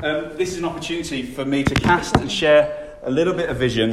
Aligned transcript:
Um, 0.00 0.36
this 0.36 0.52
is 0.52 0.58
an 0.58 0.64
opportunity 0.64 1.24
for 1.24 1.44
me 1.44 1.64
to 1.64 1.74
cast 1.74 2.16
and 2.18 2.30
share 2.30 2.94
a 3.02 3.10
little 3.10 3.34
bit 3.34 3.48
of 3.48 3.56
vision, 3.56 3.90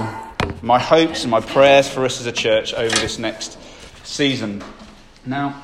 my 0.61 0.77
hopes 0.77 1.23
and 1.23 1.31
my 1.31 1.39
prayers 1.39 1.89
for 1.89 2.05
us 2.05 2.19
as 2.19 2.27
a 2.27 2.31
church 2.31 2.75
over 2.75 2.95
this 2.97 3.17
next 3.17 3.57
season. 4.05 4.63
Now, 5.25 5.63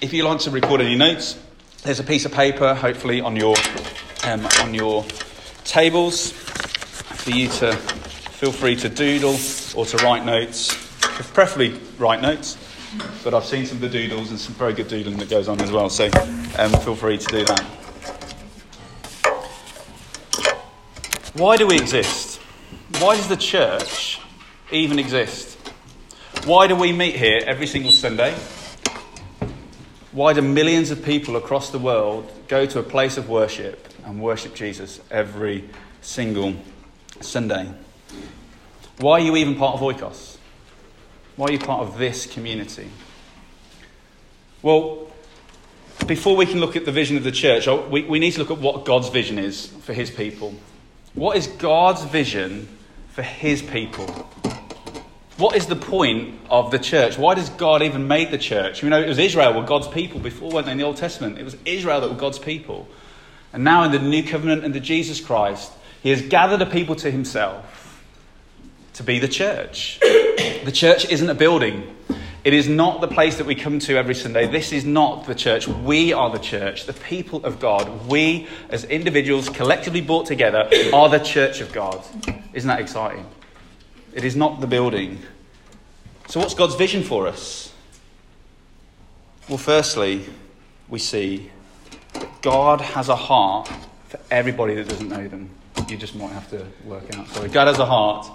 if 0.00 0.14
you 0.14 0.24
like 0.24 0.38
to 0.40 0.50
record 0.50 0.80
any 0.80 0.96
notes, 0.96 1.38
there's 1.82 2.00
a 2.00 2.04
piece 2.04 2.24
of 2.24 2.32
paper, 2.32 2.74
hopefully, 2.74 3.20
on 3.20 3.36
your 3.36 3.54
um, 4.24 4.46
on 4.62 4.72
your 4.72 5.04
tables 5.64 6.32
for 6.32 7.32
you 7.32 7.48
to 7.48 7.74
feel 7.74 8.52
free 8.52 8.76
to 8.76 8.88
doodle 8.88 9.36
or 9.76 9.84
to 9.84 9.98
write 9.98 10.24
notes, 10.24 10.68
preferably 11.00 11.78
write 11.98 12.22
notes. 12.22 12.56
But 13.22 13.34
I've 13.34 13.44
seen 13.44 13.66
some 13.66 13.76
of 13.76 13.82
the 13.82 13.90
doodles 13.90 14.30
and 14.30 14.40
some 14.40 14.54
very 14.54 14.72
good 14.72 14.88
doodling 14.88 15.18
that 15.18 15.28
goes 15.28 15.48
on 15.48 15.60
as 15.60 15.70
well, 15.70 15.90
so 15.90 16.06
um, 16.56 16.72
feel 16.80 16.96
free 16.96 17.18
to 17.18 17.26
do 17.26 17.44
that. 17.44 17.81
Why 21.34 21.56
do 21.56 21.66
we 21.66 21.76
exist? 21.78 22.40
Why 22.98 23.16
does 23.16 23.26
the 23.26 23.38
church 23.38 24.20
even 24.70 24.98
exist? 24.98 25.56
Why 26.44 26.66
do 26.66 26.76
we 26.76 26.92
meet 26.92 27.16
here 27.16 27.40
every 27.46 27.66
single 27.66 27.90
Sunday? 27.90 28.34
Why 30.12 30.34
do 30.34 30.42
millions 30.42 30.90
of 30.90 31.02
people 31.02 31.36
across 31.36 31.70
the 31.70 31.78
world 31.78 32.30
go 32.48 32.66
to 32.66 32.80
a 32.80 32.82
place 32.82 33.16
of 33.16 33.30
worship 33.30 33.88
and 34.04 34.20
worship 34.20 34.54
Jesus 34.54 35.00
every 35.10 35.70
single 36.02 36.54
Sunday? 37.22 37.72
Why 38.98 39.12
are 39.12 39.24
you 39.24 39.34
even 39.36 39.54
part 39.54 39.76
of 39.76 39.80
Oikos? 39.80 40.36
Why 41.36 41.46
are 41.46 41.52
you 41.52 41.58
part 41.58 41.80
of 41.80 41.96
this 41.96 42.26
community? 42.26 42.90
Well, 44.60 45.10
before 46.06 46.36
we 46.36 46.44
can 46.44 46.60
look 46.60 46.76
at 46.76 46.84
the 46.84 46.92
vision 46.92 47.16
of 47.16 47.24
the 47.24 47.32
church, 47.32 47.66
we, 47.66 48.02
we 48.02 48.18
need 48.18 48.32
to 48.32 48.40
look 48.40 48.50
at 48.50 48.58
what 48.58 48.84
God's 48.84 49.08
vision 49.08 49.38
is 49.38 49.68
for 49.68 49.94
his 49.94 50.10
people. 50.10 50.54
What 51.14 51.36
is 51.36 51.46
God's 51.46 52.04
vision 52.04 52.68
for 53.08 53.22
his 53.22 53.62
people? 53.62 54.06
What 55.36 55.56
is 55.56 55.66
the 55.66 55.76
point 55.76 56.38
of 56.48 56.70
the 56.70 56.78
church? 56.78 57.18
Why 57.18 57.34
does 57.34 57.48
God 57.50 57.82
even 57.82 58.06
make 58.06 58.30
the 58.30 58.38
church? 58.38 58.82
You 58.82 58.90
know, 58.90 59.00
it 59.00 59.08
was 59.08 59.18
Israel 59.18 59.54
were 59.54 59.66
God's 59.66 59.88
people 59.88 60.20
before, 60.20 60.50
weren't 60.50 60.66
they, 60.66 60.72
in 60.72 60.78
the 60.78 60.84
Old 60.84 60.96
Testament? 60.96 61.38
It 61.38 61.44
was 61.44 61.56
Israel 61.64 62.00
that 62.00 62.10
were 62.10 62.16
God's 62.16 62.38
people. 62.38 62.88
And 63.52 63.64
now 63.64 63.84
in 63.84 63.92
the 63.92 63.98
new 63.98 64.22
covenant 64.22 64.64
under 64.64 64.80
Jesus 64.80 65.20
Christ, 65.20 65.72
he 66.02 66.10
has 66.10 66.22
gathered 66.22 66.62
a 66.62 66.66
people 66.66 66.94
to 66.96 67.10
himself 67.10 68.04
to 68.94 69.02
be 69.02 69.18
the 69.18 69.28
church. 69.28 69.98
the 70.00 70.72
church 70.72 71.08
isn't 71.10 71.28
a 71.28 71.34
building. 71.34 71.94
It 72.44 72.54
is 72.54 72.68
not 72.68 73.00
the 73.00 73.08
place 73.08 73.36
that 73.36 73.46
we 73.46 73.54
come 73.54 73.78
to 73.80 73.96
every 73.96 74.16
Sunday. 74.16 74.48
This 74.48 74.72
is 74.72 74.84
not 74.84 75.26
the 75.26 75.34
church. 75.34 75.68
We 75.68 76.12
are 76.12 76.28
the 76.28 76.40
church, 76.40 76.86
the 76.86 76.92
people 76.92 77.44
of 77.44 77.60
God. 77.60 78.08
We, 78.08 78.48
as 78.68 78.84
individuals 78.84 79.48
collectively 79.48 80.00
brought 80.00 80.26
together, 80.26 80.68
are 80.92 81.08
the 81.08 81.20
church 81.20 81.60
of 81.60 81.72
God. 81.72 82.04
Isn't 82.52 82.66
that 82.66 82.80
exciting? 82.80 83.26
It 84.12 84.24
is 84.24 84.34
not 84.34 84.60
the 84.60 84.66
building. 84.66 85.20
So, 86.26 86.40
what's 86.40 86.54
God's 86.54 86.74
vision 86.74 87.04
for 87.04 87.28
us? 87.28 87.72
Well, 89.48 89.58
firstly, 89.58 90.24
we 90.88 90.98
see 90.98 91.50
that 92.14 92.42
God 92.42 92.80
has 92.80 93.08
a 93.08 93.16
heart 93.16 93.68
for 94.08 94.18
everybody 94.32 94.74
that 94.74 94.88
doesn't 94.88 95.08
know 95.08 95.28
them. 95.28 95.48
You 95.88 95.96
just 95.96 96.16
might 96.16 96.32
have 96.32 96.50
to 96.50 96.66
work 96.84 97.16
out. 97.16 97.28
Sorry. 97.28 97.48
God 97.48 97.68
has 97.68 97.78
a 97.78 97.86
heart 97.86 98.28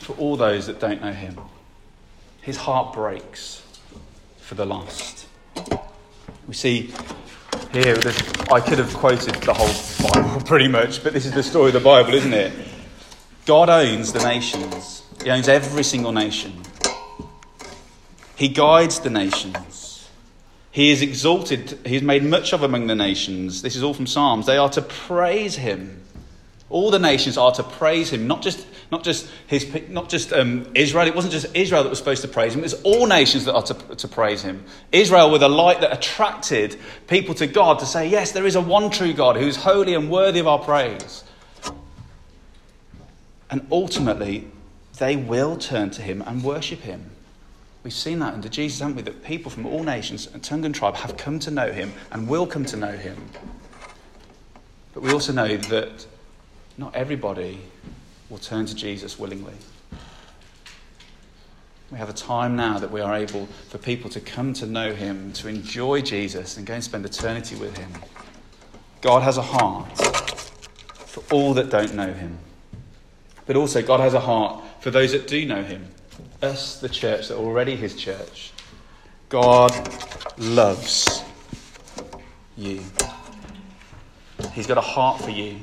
for 0.00 0.14
all 0.14 0.36
those 0.36 0.66
that 0.66 0.80
don't 0.80 1.00
know 1.00 1.12
Him. 1.12 1.38
His 2.46 2.58
heart 2.58 2.94
breaks 2.94 3.60
for 4.38 4.54
the 4.54 4.64
lost. 4.64 5.26
We 6.46 6.54
see 6.54 6.92
here, 7.72 7.96
I 8.52 8.60
could 8.60 8.78
have 8.78 8.94
quoted 8.94 9.34
the 9.42 9.52
whole 9.52 10.12
Bible 10.12 10.40
pretty 10.46 10.68
much, 10.68 11.02
but 11.02 11.12
this 11.12 11.26
is 11.26 11.32
the 11.32 11.42
story 11.42 11.70
of 11.70 11.72
the 11.72 11.80
Bible, 11.80 12.14
isn't 12.14 12.32
it? 12.32 12.52
God 13.46 13.68
owns 13.68 14.12
the 14.12 14.22
nations, 14.22 15.02
He 15.24 15.30
owns 15.30 15.48
every 15.48 15.82
single 15.82 16.12
nation. 16.12 16.62
He 18.36 18.46
guides 18.46 19.00
the 19.00 19.10
nations. 19.10 20.08
He 20.70 20.92
is 20.92 21.02
exalted, 21.02 21.80
He 21.84 21.96
is 21.96 22.02
made 22.02 22.22
much 22.22 22.52
of 22.52 22.62
among 22.62 22.86
the 22.86 22.94
nations. 22.94 23.62
This 23.62 23.74
is 23.74 23.82
all 23.82 23.92
from 23.92 24.06
Psalms. 24.06 24.46
They 24.46 24.56
are 24.56 24.70
to 24.70 24.82
praise 24.82 25.56
Him. 25.56 26.06
All 26.68 26.90
the 26.90 26.98
nations 26.98 27.38
are 27.38 27.52
to 27.52 27.62
praise 27.62 28.10
him, 28.10 28.26
not 28.26 28.42
just, 28.42 28.66
not 28.90 29.02
just, 29.02 29.28
his, 29.46 29.88
not 29.88 30.08
just 30.08 30.32
um, 30.32 30.70
Israel. 30.74 31.06
It 31.06 31.14
wasn't 31.14 31.32
just 31.32 31.54
Israel 31.54 31.82
that 31.82 31.88
was 31.88 31.98
supposed 31.98 32.22
to 32.22 32.28
praise 32.28 32.54
him, 32.54 32.60
it 32.60 32.64
was 32.64 32.82
all 32.82 33.06
nations 33.06 33.44
that 33.46 33.54
are 33.54 33.62
to, 33.62 33.96
to 33.96 34.08
praise 34.08 34.42
him. 34.42 34.64
Israel 34.92 35.30
were 35.30 35.38
the 35.38 35.48
light 35.48 35.80
that 35.80 35.92
attracted 35.92 36.78
people 37.06 37.34
to 37.34 37.46
God 37.46 37.78
to 37.80 37.86
say, 37.86 38.08
yes, 38.08 38.32
there 38.32 38.46
is 38.46 38.54
a 38.54 38.60
one 38.60 38.90
true 38.90 39.12
God 39.12 39.36
who 39.36 39.46
is 39.46 39.56
holy 39.56 39.94
and 39.94 40.10
worthy 40.10 40.40
of 40.40 40.46
our 40.46 40.58
praise. 40.58 41.24
And 43.50 43.66
ultimately, 43.70 44.48
they 44.98 45.16
will 45.16 45.56
turn 45.56 45.90
to 45.90 46.02
him 46.02 46.22
and 46.26 46.42
worship 46.42 46.80
him. 46.80 47.10
We've 47.84 47.92
seen 47.92 48.18
that 48.18 48.34
under 48.34 48.48
Jesus, 48.48 48.80
haven't 48.80 48.96
we? 48.96 49.02
That 49.02 49.22
people 49.22 49.50
from 49.50 49.66
all 49.66 49.84
nations 49.84 50.28
and 50.32 50.42
tongue 50.42 50.64
and 50.64 50.74
tribe 50.74 50.96
have 50.96 51.16
come 51.16 51.38
to 51.40 51.50
know 51.52 51.70
him 51.70 51.92
and 52.10 52.26
will 52.26 52.46
come 52.46 52.64
to 52.66 52.76
know 52.76 52.90
him. 52.90 53.16
But 54.92 55.02
we 55.02 55.12
also 55.12 55.32
know 55.32 55.56
that 55.56 56.06
not 56.78 56.94
everybody 56.96 57.60
will 58.28 58.38
turn 58.38 58.66
to 58.66 58.74
Jesus 58.74 59.18
willingly. 59.18 59.54
We 61.90 61.98
have 61.98 62.08
a 62.08 62.14
time 62.14 62.56
now 62.56 62.78
that 62.78 62.90
we 62.90 63.00
are 63.00 63.14
able 63.14 63.46
for 63.68 63.78
people 63.78 64.10
to 64.10 64.20
come 64.20 64.52
to 64.54 64.66
know 64.66 64.92
Him, 64.92 65.32
to 65.34 65.48
enjoy 65.48 66.02
Jesus, 66.02 66.56
and 66.56 66.66
go 66.66 66.74
and 66.74 66.82
spend 66.82 67.04
eternity 67.04 67.54
with 67.54 67.76
Him. 67.76 67.90
God 69.02 69.22
has 69.22 69.38
a 69.38 69.42
heart 69.42 69.96
for 69.96 71.22
all 71.32 71.54
that 71.54 71.70
don't 71.70 71.94
know 71.94 72.12
Him. 72.12 72.38
But 73.46 73.54
also, 73.54 73.82
God 73.82 74.00
has 74.00 74.14
a 74.14 74.20
heart 74.20 74.64
for 74.80 74.90
those 74.90 75.12
that 75.12 75.28
do 75.28 75.46
know 75.46 75.62
Him. 75.62 75.86
Us, 76.42 76.80
the 76.80 76.88
church, 76.88 77.28
that 77.28 77.36
are 77.36 77.40
already 77.40 77.76
His 77.76 77.94
church. 77.94 78.52
God 79.28 79.72
loves 80.38 81.22
you. 82.56 82.82
He's 84.52 84.66
got 84.66 84.78
a 84.78 84.82
heart 84.82 85.20
for 85.20 85.30
you. 85.30 85.58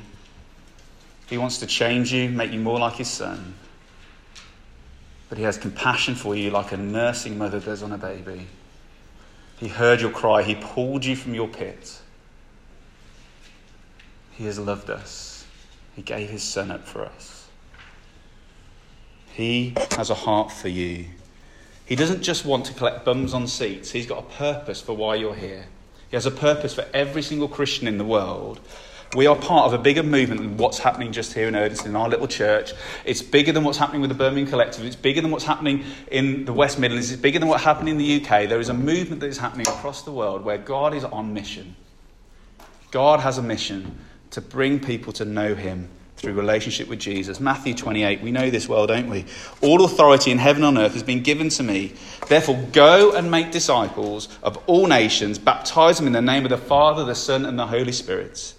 He 1.29 1.37
wants 1.37 1.57
to 1.59 1.65
change 1.65 2.11
you, 2.13 2.29
make 2.29 2.51
you 2.51 2.59
more 2.59 2.79
like 2.79 2.95
his 2.95 3.09
son. 3.09 3.55
But 5.29 5.37
he 5.37 5.43
has 5.45 5.57
compassion 5.57 6.15
for 6.15 6.35
you 6.35 6.51
like 6.51 6.71
a 6.71 6.77
nursing 6.77 7.37
mother 7.37 7.59
does 7.59 7.81
on 7.81 7.91
a 7.91 7.97
baby. 7.97 8.47
He 9.57 9.67
heard 9.67 10.01
your 10.01 10.11
cry, 10.11 10.43
he 10.43 10.55
pulled 10.55 11.05
you 11.05 11.15
from 11.15 11.33
your 11.33 11.47
pit. 11.47 11.99
He 14.31 14.45
has 14.45 14.59
loved 14.59 14.89
us. 14.89 15.45
He 15.95 16.01
gave 16.01 16.29
his 16.29 16.43
son 16.43 16.71
up 16.71 16.85
for 16.85 17.05
us. 17.05 17.47
He 19.31 19.73
has 19.91 20.09
a 20.09 20.15
heart 20.15 20.51
for 20.51 20.67
you. 20.67 21.05
He 21.85 21.95
doesn't 21.95 22.21
just 22.21 22.45
want 22.45 22.65
to 22.65 22.73
collect 22.73 23.05
bums 23.05 23.33
on 23.33 23.47
seats, 23.47 23.91
he's 23.91 24.05
got 24.05 24.19
a 24.19 24.35
purpose 24.35 24.81
for 24.81 24.95
why 24.95 25.15
you're 25.15 25.35
here. 25.35 25.65
He 26.09 26.15
has 26.15 26.25
a 26.25 26.31
purpose 26.31 26.73
for 26.73 26.85
every 26.93 27.23
single 27.23 27.47
Christian 27.47 27.87
in 27.87 27.97
the 27.97 28.05
world 28.05 28.59
we 29.15 29.27
are 29.27 29.35
part 29.35 29.65
of 29.65 29.73
a 29.73 29.77
bigger 29.77 30.03
movement 30.03 30.41
than 30.41 30.57
what's 30.57 30.79
happening 30.79 31.11
just 31.11 31.33
here 31.33 31.47
in 31.47 31.53
Erdington, 31.53 31.87
in 31.87 31.95
our 31.95 32.09
little 32.09 32.27
church. 32.27 32.73
It's 33.05 33.21
bigger 33.21 33.51
than 33.51 33.63
what's 33.63 33.77
happening 33.77 34.01
with 34.01 34.09
the 34.09 34.15
Birmingham 34.15 34.49
Collective. 34.49 34.85
It's 34.85 34.95
bigger 34.95 35.21
than 35.21 35.29
what's 35.29 35.45
happening 35.45 35.83
in 36.09 36.45
the 36.45 36.53
West 36.53 36.79
Midlands. 36.79 37.11
It's 37.11 37.21
bigger 37.21 37.39
than 37.39 37.47
what's 37.47 37.63
happening 37.63 37.91
in 37.91 37.97
the 37.97 38.23
UK. 38.23 38.49
There 38.49 38.59
is 38.59 38.69
a 38.69 38.73
movement 38.73 39.21
that 39.21 39.27
is 39.27 39.37
happening 39.37 39.67
across 39.67 40.01
the 40.01 40.11
world 40.11 40.43
where 40.43 40.57
God 40.57 40.93
is 40.93 41.03
on 41.03 41.33
mission. 41.33 41.75
God 42.91 43.19
has 43.19 43.37
a 43.37 43.43
mission 43.43 43.99
to 44.31 44.41
bring 44.41 44.79
people 44.79 45.13
to 45.13 45.25
know 45.25 45.53
Him 45.53 45.89
through 46.17 46.33
relationship 46.33 46.87
with 46.87 46.99
Jesus. 46.99 47.39
Matthew 47.39 47.73
28, 47.73 48.21
we 48.21 48.31
know 48.31 48.49
this 48.49 48.67
well, 48.67 48.87
don't 48.87 49.09
we? 49.09 49.25
All 49.61 49.83
authority 49.83 50.31
in 50.31 50.37
heaven 50.37 50.63
and 50.63 50.77
earth 50.77 50.93
has 50.93 51.03
been 51.03 51.21
given 51.21 51.49
to 51.49 51.63
me. 51.63 51.93
Therefore, 52.29 52.55
go 52.71 53.11
and 53.11 53.29
make 53.29 53.51
disciples 53.51 54.29
of 54.41 54.57
all 54.67 54.87
nations, 54.87 55.37
baptize 55.37 55.97
them 55.97 56.07
in 56.07 56.13
the 56.13 56.21
name 56.21 56.45
of 56.45 56.49
the 56.49 56.57
Father, 56.57 57.03
the 57.03 57.15
Son, 57.15 57.45
and 57.45 57.59
the 57.59 57.67
Holy 57.67 57.91
Spirit 57.91 58.53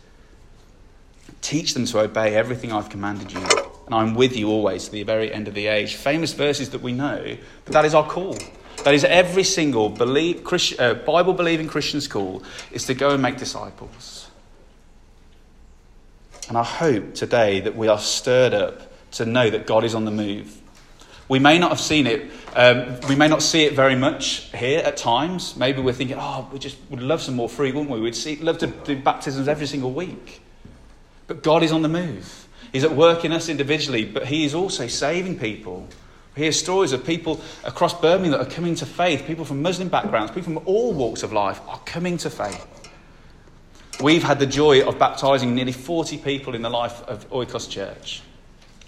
Teach 1.45 1.75
them 1.75 1.85
to 1.85 2.01
obey 2.01 2.35
everything 2.35 2.73
I've 2.73 2.89
commanded 2.89 3.31
you, 3.31 3.41
and 3.85 3.95
I'm 3.95 4.15
with 4.15 4.35
you 4.35 4.49
always 4.49 4.87
to 4.87 4.91
the 4.91 5.03
very 5.03 5.31
end 5.31 5.47
of 5.47 5.53
the 5.53 5.67
age. 5.67 5.95
Famous 5.95 6.33
verses 6.33 6.71
that 6.71 6.81
we 6.81 6.93
know, 6.93 7.37
but 7.67 7.75
that 7.75 7.85
is 7.85 7.95
our 7.95 8.09
call. 8.09 8.39
That 8.83 8.95
is 8.95 9.05
every 9.05 9.45
single 9.45 9.91
believe, 9.91 10.43
uh, 10.79 10.95
Bible 10.95 11.35
believing 11.35 11.69
Christian's 11.69 12.09
call 12.09 12.43
is 12.73 12.87
to 12.87 12.95
go 12.95 13.11
and 13.11 13.21
make 13.21 13.37
disciples. 13.37 14.31
And 16.49 16.57
I 16.57 16.63
hope 16.63 17.13
today 17.13 17.61
that 17.61 17.77
we 17.77 17.89
are 17.89 17.99
stirred 17.99 18.55
up 18.55 18.91
to 19.13 19.27
know 19.27 19.51
that 19.51 19.67
God 19.67 19.85
is 19.85 19.95
on 19.95 20.07
the 20.07 20.11
move. 20.11 20.59
We 21.29 21.41
may 21.41 21.59
not 21.59 21.69
have 21.69 21.81
seen 21.81 22.07
it, 22.07 22.31
um, 22.57 22.99
we 23.07 23.17
may 23.17 23.29
not 23.29 23.43
see 23.43 23.65
it 23.65 23.75
very 23.75 23.97
much 23.97 24.51
here 24.55 24.81
at 24.81 24.97
times. 24.97 25.57
Maybe 25.57 25.83
we're 25.83 25.93
thinking, 25.93 26.17
oh, 26.19 26.49
we 26.51 26.59
just 26.59 26.79
would 26.89 27.03
love 27.03 27.21
some 27.21 27.37
more 27.37 27.51
free, 27.51 27.71
wouldn't 27.71 27.91
we? 27.91 28.01
We'd 28.01 28.15
see, 28.15 28.37
love 28.37 28.57
to 28.59 28.69
do 28.69 28.97
baptisms 28.97 29.47
every 29.47 29.67
single 29.67 29.93
week. 29.93 30.41
But 31.27 31.43
God 31.43 31.63
is 31.63 31.73
on 31.73 31.83
the 31.83 31.89
move. 31.89 32.49
He's 32.73 32.85
at 32.85 32.95
work 32.95 33.25
in 33.25 33.33
us 33.33 33.49
individually, 33.49 34.05
but 34.05 34.27
He 34.27 34.45
is 34.45 34.55
also 34.55 34.87
saving 34.87 35.39
people. 35.39 35.87
We 36.37 36.43
hear 36.43 36.53
stories 36.53 36.93
of 36.93 37.05
people 37.05 37.41
across 37.63 37.99
Birmingham 37.99 38.33
that 38.33 38.41
are 38.41 38.51
coming 38.51 38.75
to 38.77 38.87
faith. 38.87 39.25
People 39.27 39.45
from 39.45 39.63
Muslim 39.63 39.89
backgrounds, 39.89 40.33
people 40.33 40.55
from 40.55 40.63
all 40.67 40.93
walks 40.93 41.23
of 41.23 41.33
life 41.33 41.61
are 41.69 41.79
coming 41.87 42.19
to 42.19 42.31
faith. 42.31 42.67
We've 44.03 44.25
had 44.25 44.41
the 44.41 44.47
joy 44.47 44.87
of 44.87 44.99
baptizing 44.99 45.55
nearly 45.55 45.71
40 45.71 46.19
people 46.19 46.55
in 46.57 46.63
the 46.63 46.71
life 46.71 47.01
of 47.05 47.31
Oikos 47.31 47.71
Church. 47.71 48.23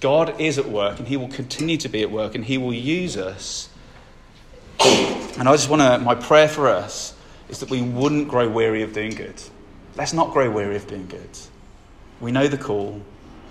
God 0.01 0.41
is 0.41 0.59
at 0.59 0.69
work 0.69 0.99
and 0.99 1.07
He 1.07 1.17
will 1.17 1.29
continue 1.29 1.77
to 1.79 1.89
be 1.89 2.03
at 2.03 2.11
work 2.11 2.35
and 2.35 2.45
He 2.45 2.59
will 2.59 2.75
use 2.75 3.17
us. 3.17 3.69
And 4.81 5.49
I 5.49 5.53
just 5.53 5.71
want 5.71 5.83
to, 5.83 5.99
my 5.99 6.17
prayer 6.17 6.49
for 6.49 6.69
us 6.69 7.15
is 7.49 7.61
that 7.61 7.71
we 7.71 7.83
wouldn't 7.83 8.29
grow 8.29 8.49
weary 8.49 8.83
of 8.83 8.93
doing 8.93 9.13
good. 9.13 9.41
Let's 9.95 10.13
not 10.13 10.33
grow 10.33 10.51
weary 10.51 10.77
of 10.77 10.87
doing 10.89 11.07
good. 11.07 11.31
We 12.21 12.33
know 12.33 12.49
the 12.49 12.59
call, 12.59 13.01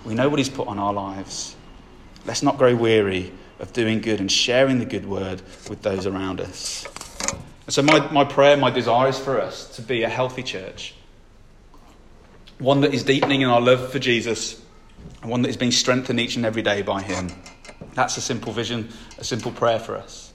we 0.04 0.14
know 0.14 0.28
what 0.28 0.38
He's 0.38 0.48
put 0.48 0.68
on 0.68 0.78
our 0.78 0.92
lives. 0.92 1.56
Let's 2.24 2.42
not 2.42 2.58
grow 2.58 2.74
weary 2.74 3.32
of 3.60 3.72
doing 3.72 4.00
good 4.00 4.20
and 4.20 4.30
sharing 4.30 4.78
the 4.78 4.84
good 4.84 5.06
word 5.06 5.42
with 5.68 5.82
those 5.82 6.06
around 6.06 6.40
us. 6.40 6.86
And 7.66 7.74
so, 7.74 7.82
my, 7.82 8.10
my 8.12 8.24
prayer, 8.24 8.56
my 8.56 8.70
desire 8.70 9.08
is 9.08 9.18
for 9.18 9.40
us 9.40 9.74
to 9.76 9.82
be 9.82 10.02
a 10.02 10.08
healthy 10.08 10.42
church, 10.42 10.94
one 12.58 12.80
that 12.82 12.94
is 12.94 13.02
deepening 13.02 13.42
in 13.42 13.48
our 13.48 13.60
love 13.60 13.90
for 13.90 13.98
Jesus, 13.98 14.62
and 15.22 15.30
one 15.30 15.42
that 15.42 15.48
is 15.48 15.56
being 15.56 15.72
strengthened 15.72 16.20
each 16.20 16.36
and 16.36 16.44
every 16.44 16.62
day 16.62 16.82
by 16.82 17.02
Him. 17.02 17.30
That's 17.94 18.16
a 18.16 18.20
simple 18.20 18.52
vision, 18.52 18.88
a 19.18 19.24
simple 19.24 19.50
prayer 19.52 19.78
for 19.78 19.96
us. 19.96 20.32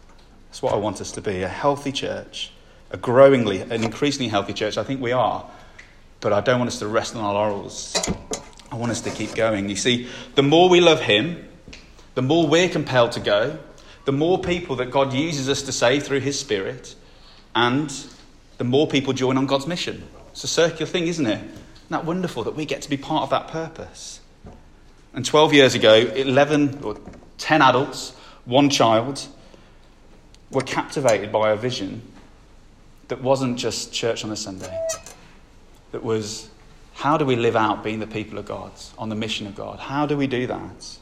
That's 0.50 0.62
what 0.62 0.74
I 0.74 0.78
want 0.78 1.00
us 1.00 1.12
to 1.14 1.22
be 1.22 1.44
a 1.44 1.48
healthy 1.48 1.92
church, 1.92 2.52
a 2.90 2.98
growingly, 2.98 3.62
an 3.62 3.84
increasingly 3.84 4.28
healthy 4.28 4.54
church. 4.54 4.78
I 4.78 4.84
think 4.84 5.02
we 5.02 5.12
are, 5.12 5.50
but 6.22 6.32
I 6.32 6.40
don't 6.40 6.60
want 6.60 6.70
us 6.70 6.80
to 6.80 6.88
rest 6.88 7.16
on 7.16 7.24
our 7.24 7.34
laurels. 7.34 7.96
I 8.72 8.76
want 8.76 8.92
us 8.92 9.02
to 9.02 9.10
keep 9.10 9.36
going. 9.36 9.68
You 9.68 9.76
see, 9.76 10.08
the 10.36 10.44
more 10.44 10.70
we 10.70 10.80
love 10.80 11.02
Him, 11.02 11.48
the 12.16 12.22
more 12.22 12.48
we're 12.48 12.70
compelled 12.70 13.12
to 13.14 13.20
go, 13.20 13.60
the 14.06 14.12
more 14.12 14.40
people 14.40 14.78
that 14.78 14.92
God 14.92 15.14
uses 15.14 15.50
us 15.50 15.62
to 15.64 15.72
save 15.72 16.04
through 16.04 16.22
His 16.22 16.40
Spirit, 16.40 16.96
and 17.56 17.94
the 18.58 18.64
more 18.64 18.88
people 18.88 19.14
join 19.14 19.38
on 19.38 19.46
God's 19.46 19.68
mission. 19.68 20.08
It's 20.32 20.44
a 20.44 20.48
circular 20.48 20.86
thing, 20.86 21.08
isn't 21.08 21.26
it? 21.26 21.42
Isn't 21.42 21.90
that 21.90 22.06
wonderful 22.06 22.44
that 22.44 22.56
we 22.56 22.66
get 22.66 22.82
to 22.84 22.90
be 22.90 22.98
part 22.98 23.24
of 23.24 23.30
that 23.32 23.48
purpose? 23.48 24.22
And 25.14 25.26
12 25.26 25.54
years 25.54 25.76
ago, 25.76 25.94
11 25.96 26.84
or 26.84 26.98
10 27.38 27.62
adults, 27.62 28.12
one 28.46 28.70
child, 28.70 29.28
were 30.52 30.62
captivated 30.62 31.32
by 31.32 31.52
a 31.52 31.56
vision 31.56 32.02
that 33.10 33.22
wasn't 33.22 33.58
just 33.58 33.92
church 33.92 34.24
on 34.24 34.32
a 34.32 34.36
Sunday, 34.36 34.74
that 35.92 36.04
was 36.04 36.50
how 36.94 37.18
do 37.18 37.26
we 37.26 37.36
live 37.36 37.56
out 37.56 37.84
being 37.84 38.00
the 38.00 38.08
people 38.08 38.38
of 38.38 38.46
God, 38.46 38.72
on 38.98 39.10
the 39.10 39.16
mission 39.16 39.48
of 39.48 39.56
God? 39.56 39.80
How 39.80 40.06
do 40.06 40.18
we 40.18 40.28
do 40.28 40.48
that? 40.48 40.98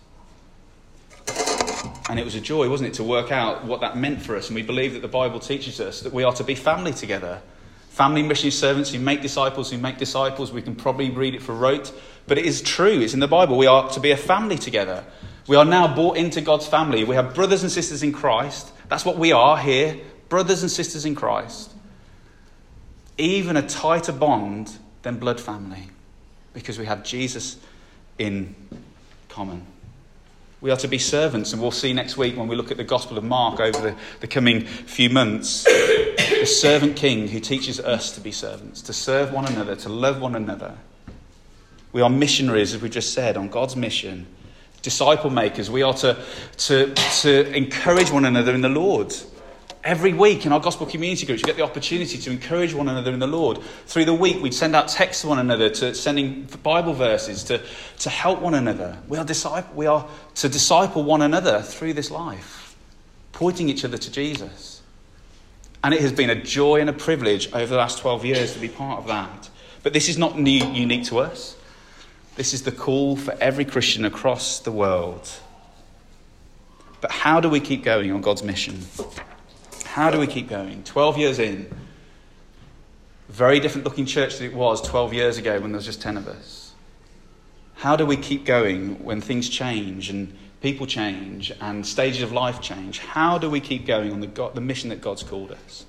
And 2.10 2.20
it 2.20 2.26
was 2.26 2.36
a 2.36 2.42
joy, 2.42 2.70
wasn't 2.70 2.90
it, 2.90 2.94
to 2.96 3.04
work 3.04 3.32
out 3.32 3.66
what 3.66 3.82
that 3.82 3.98
meant 3.98 4.22
for 4.22 4.36
us. 4.36 4.48
And 4.48 4.56
we 4.56 4.64
believe 4.64 4.94
that 4.94 5.02
the 5.02 5.08
Bible 5.08 5.40
teaches 5.40 5.80
us 5.80 6.02
that 6.02 6.14
we 6.14 6.24
are 6.24 6.34
to 6.34 6.44
be 6.44 6.56
family 6.56 6.92
together. 6.92 7.42
Family 7.90 8.24
mission 8.24 8.52
servants 8.52 8.92
who 8.92 9.00
make 9.00 9.22
disciples, 9.22 9.70
who 9.72 9.78
make 9.78 9.98
disciples. 9.98 10.52
We 10.52 10.62
can 10.62 10.76
probably 10.76 11.10
read 11.10 11.36
it 11.36 11.42
for 11.42 11.54
rote, 11.54 11.92
but 12.28 12.38
it 12.38 12.46
is 12.46 12.62
true. 12.62 13.02
It's 13.02 13.14
in 13.14 13.20
the 13.20 13.28
Bible. 13.28 13.58
We 13.58 13.68
are 13.68 13.90
to 13.92 14.00
be 14.00 14.12
a 14.12 14.18
family 14.18 14.58
together. 14.58 15.04
We 15.48 15.56
are 15.56 15.66
now 15.66 15.94
brought 15.94 16.18
into 16.18 16.42
God's 16.42 16.68
family. 16.68 17.04
We 17.04 17.16
have 17.16 17.36
brothers 17.36 17.64
and 17.64 17.72
sisters 17.72 18.04
in 18.04 18.12
Christ. 18.12 18.72
That's 18.88 19.06
what 19.06 19.18
we 19.18 19.32
are 19.32 19.58
here 19.58 20.00
brothers 20.30 20.62
and 20.62 20.72
sisters 20.72 21.06
in 21.06 21.16
Christ. 21.16 21.72
Even 23.20 23.56
a 23.56 23.62
tighter 23.62 24.12
bond 24.12 24.72
than 25.04 25.20
blood 25.20 25.40
family 25.40 25.90
because 26.54 26.80
we 26.80 26.86
have 26.86 27.04
Jesus 27.04 27.58
in 28.18 28.56
common. 29.28 29.66
We 30.62 30.72
are 30.72 30.78
to 30.78 30.88
be 30.90 30.98
servants, 30.98 31.54
and 31.54 31.62
we'll 31.62 31.72
see 31.72 31.94
next 31.94 32.18
week 32.18 32.36
when 32.36 32.48
we 32.50 32.56
look 32.56 32.70
at 32.70 32.78
the 32.78 32.84
Gospel 32.84 33.18
of 33.18 33.24
Mark 33.24 33.62
over 33.62 33.80
the, 33.80 33.96
the 34.20 34.28
coming 34.28 34.66
few 34.66 35.10
months. 35.10 35.64
the 35.64 36.46
servant 36.46 36.98
king 36.98 37.30
who 37.30 37.40
teaches 37.40 37.80
us 37.80 38.14
to 38.16 38.22
be 38.22 38.32
servants, 38.32 38.82
to 38.82 38.94
serve 38.94 39.32
one 39.32 39.46
another, 39.46 39.76
to 39.78 39.90
love 39.90 40.20
one 40.20 40.36
another. 40.36 40.76
We 41.94 42.02
are 42.02 42.10
missionaries, 42.10 42.74
as 42.74 42.82
we 42.82 42.90
just 42.90 43.14
said, 43.14 43.38
on 43.38 43.48
God's 43.48 43.78
mission. 43.78 44.28
Disciple 44.82 45.30
makers. 45.30 45.70
We 45.70 45.82
are 45.82 45.94
to, 45.96 46.18
to, 46.58 46.94
to 46.94 47.56
encourage 47.56 48.12
one 48.12 48.26
another 48.26 48.54
in 48.54 48.62
the 48.62 48.70
Lord. 48.70 49.14
Every 49.84 50.12
week 50.12 50.46
in 50.46 50.52
our 50.52 50.60
gospel 50.60 50.86
community 50.86 51.26
groups, 51.26 51.42
we 51.42 51.48
get 51.48 51.56
the 51.56 51.64
opportunity 51.64 52.18
to 52.18 52.32
encourage 52.32 52.74
one 52.74 52.90
another 52.90 53.12
in 53.12 53.20
the 53.20 53.28
Lord. 53.28 53.60
Through 53.86 54.06
the 54.06 54.14
week, 54.14 54.42
we'd 54.42 54.54
send 54.54 54.76
out 54.76 54.90
texts 54.90 55.22
to 55.22 55.30
one 55.30 55.40
another, 55.40 55.70
to 55.70 55.96
sending 55.96 56.44
Bible 56.64 56.94
verses, 56.94 57.46
to, 57.46 57.62
to 58.00 58.10
help 58.10 58.42
one 58.42 58.56
another. 58.56 58.98
We 59.08 59.18
are, 59.18 59.24
disciple, 59.24 59.74
we 59.76 59.86
are 59.86 60.06
to 60.36 60.50
disciple 60.50 61.04
one 61.04 61.22
another 61.22 61.62
through 61.62 61.94
this 61.94 62.12
life, 62.12 62.76
pointing 63.32 63.70
each 63.70 63.86
other 63.86 63.98
to 63.98 64.12
Jesus. 64.12 64.82
And 65.82 65.94
it 65.94 66.02
has 66.02 66.12
been 66.12 66.30
a 66.30 66.36
joy 66.36 66.82
and 66.82 66.90
a 66.90 66.94
privilege 66.94 67.52
over 67.54 67.68
the 67.68 67.78
last 67.78 68.00
12 68.00 68.26
years 68.26 68.54
to 68.54 68.60
be 68.60 68.68
part 68.68 69.00
of 69.00 69.08
that. 69.08 69.50
But 69.82 69.94
this 69.94 70.10
is 70.10 70.18
not 70.18 70.38
new, 70.38 70.66
unique 70.74 71.06
to 71.06 71.20
us. 71.20 71.56
This 72.36 72.54
is 72.54 72.64
the 72.64 72.72
call 72.74 73.16
for 73.16 73.34
every 73.40 73.64
Christian 73.64 74.04
across 74.04 74.60
the 74.60 74.74
world. 74.74 75.30
But 77.00 77.12
how 77.12 77.40
do 77.40 77.50
we 77.50 77.62
keep 77.62 77.86
going 77.86 78.12
on 78.12 78.20
God's 78.20 78.44
mission? 78.44 78.80
How 79.90 80.12
do 80.12 80.20
we 80.20 80.28
keep 80.28 80.48
going? 80.48 80.84
12 80.84 81.18
years 81.18 81.40
in, 81.40 81.68
very 83.28 83.60
different 83.60 83.86
looking 83.86 84.06
church 84.06 84.38
than 84.38 84.46
it 84.46 84.54
was 84.54 84.84
12 84.84 85.16
years 85.16 85.40
ago 85.40 85.60
when 85.60 85.72
there 85.72 85.78
was 85.78 85.86
just 85.86 86.00
10 86.00 86.16
of 86.16 86.28
us. 86.28 86.74
How 87.74 87.96
do 87.96 88.06
we 88.06 88.16
keep 88.16 88.46
going 88.46 89.04
when 89.04 89.20
things 89.20 89.50
change 89.50 90.12
and 90.12 90.38
people 90.62 90.86
change 90.86 91.52
and 91.60 91.84
stages 91.84 92.22
of 92.22 92.32
life 92.32 92.62
change? 92.62 93.00
How 93.00 93.40
do 93.40 93.50
we 93.50 93.60
keep 93.60 93.88
going 93.88 94.14
on 94.14 94.20
the, 94.20 94.28
God, 94.28 94.54
the 94.54 94.62
mission 94.62 94.90
that 94.90 95.02
God's 95.02 95.24
called 95.24 95.52
us? 95.52 95.86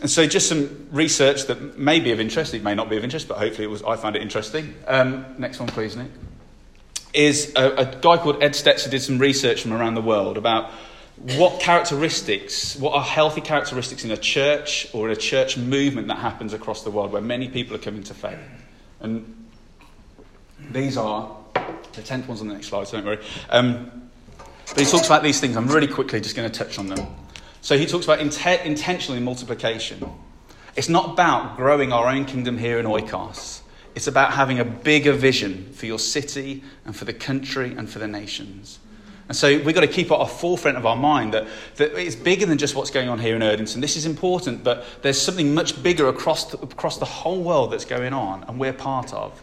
And 0.00 0.10
so, 0.10 0.26
just 0.26 0.48
some 0.48 0.88
research 0.90 1.44
that 1.44 1.78
may 1.78 2.00
be 2.00 2.10
of 2.10 2.18
interest, 2.18 2.52
it 2.52 2.64
may 2.64 2.74
not 2.74 2.90
be 2.90 2.96
of 2.96 3.04
interest, 3.04 3.28
but 3.28 3.38
hopefully 3.38 3.64
it 3.64 3.70
was, 3.70 3.84
I 3.84 3.94
found 3.94 4.16
it 4.16 4.22
interesting. 4.22 4.74
Um, 4.88 5.24
next 5.38 5.60
one, 5.60 5.68
please, 5.68 5.96
Nick. 5.96 6.10
Is 7.14 7.52
a, 7.54 7.70
a 7.76 7.84
guy 7.86 8.16
called 8.16 8.42
Ed 8.42 8.52
Stetzer 8.52 8.90
did 8.90 9.02
some 9.02 9.18
research 9.18 9.62
from 9.62 9.72
around 9.72 9.94
the 9.94 10.02
world 10.02 10.36
about 10.36 10.72
what 11.16 11.60
characteristics, 11.60 12.76
what 12.76 12.94
are 12.94 13.02
healthy 13.02 13.40
characteristics 13.40 14.04
in 14.04 14.10
a 14.10 14.16
church 14.16 14.86
or 14.92 15.06
in 15.06 15.12
a 15.12 15.20
church 15.20 15.56
movement 15.56 16.08
that 16.08 16.18
happens 16.18 16.52
across 16.52 16.84
the 16.84 16.90
world 16.90 17.12
where 17.12 17.22
many 17.22 17.48
people 17.48 17.74
are 17.74 17.80
coming 17.80 18.02
to 18.04 18.14
faith? 18.14 18.38
And 19.00 19.46
these 20.70 20.96
are 20.96 21.34
the 21.94 22.02
tenth 22.02 22.28
ones 22.28 22.40
on 22.40 22.48
the 22.48 22.54
next 22.54 22.68
slide, 22.68 22.86
so 22.86 22.98
don't 22.98 23.06
worry. 23.06 23.24
Um, 23.48 24.10
but 24.68 24.80
he 24.80 24.84
talks 24.84 25.06
about 25.06 25.22
these 25.22 25.40
things. 25.40 25.56
I'm 25.56 25.68
really 25.68 25.86
quickly 25.86 26.20
just 26.20 26.36
going 26.36 26.50
to 26.50 26.58
touch 26.58 26.78
on 26.78 26.88
them. 26.88 27.06
So 27.62 27.78
he 27.78 27.86
talks 27.86 28.04
about 28.04 28.20
int- 28.20 28.64
intentionally 28.64 29.20
multiplication. 29.20 30.08
It's 30.76 30.88
not 30.90 31.10
about 31.12 31.56
growing 31.56 31.92
our 31.92 32.08
own 32.08 32.26
kingdom 32.26 32.58
here 32.58 32.78
in 32.78 32.84
Oikos. 32.84 33.62
It's 33.94 34.06
about 34.06 34.34
having 34.34 34.58
a 34.58 34.64
bigger 34.64 35.12
vision 35.12 35.72
for 35.72 35.86
your 35.86 35.98
city 35.98 36.62
and 36.84 36.94
for 36.94 37.06
the 37.06 37.14
country 37.14 37.72
and 37.72 37.88
for 37.88 37.98
the 37.98 38.06
nations. 38.06 38.78
And 39.28 39.36
so 39.36 39.48
we've 39.48 39.74
got 39.74 39.80
to 39.80 39.88
keep 39.88 40.12
at 40.12 40.18
the 40.18 40.26
forefront 40.26 40.76
of 40.76 40.86
our 40.86 40.94
mind 40.94 41.34
that, 41.34 41.48
that 41.76 41.98
it's 41.98 42.14
bigger 42.14 42.46
than 42.46 42.58
just 42.58 42.76
what's 42.76 42.90
going 42.90 43.08
on 43.08 43.18
here 43.18 43.34
in 43.34 43.42
Erdington. 43.42 43.80
This 43.80 43.96
is 43.96 44.06
important, 44.06 44.62
but 44.62 44.84
there's 45.02 45.20
something 45.20 45.52
much 45.52 45.82
bigger 45.82 46.08
across 46.08 46.52
the, 46.52 46.58
across 46.58 46.98
the 46.98 47.04
whole 47.04 47.42
world 47.42 47.72
that's 47.72 47.84
going 47.84 48.12
on, 48.12 48.44
and 48.44 48.60
we're 48.60 48.72
part 48.72 49.12
of. 49.12 49.42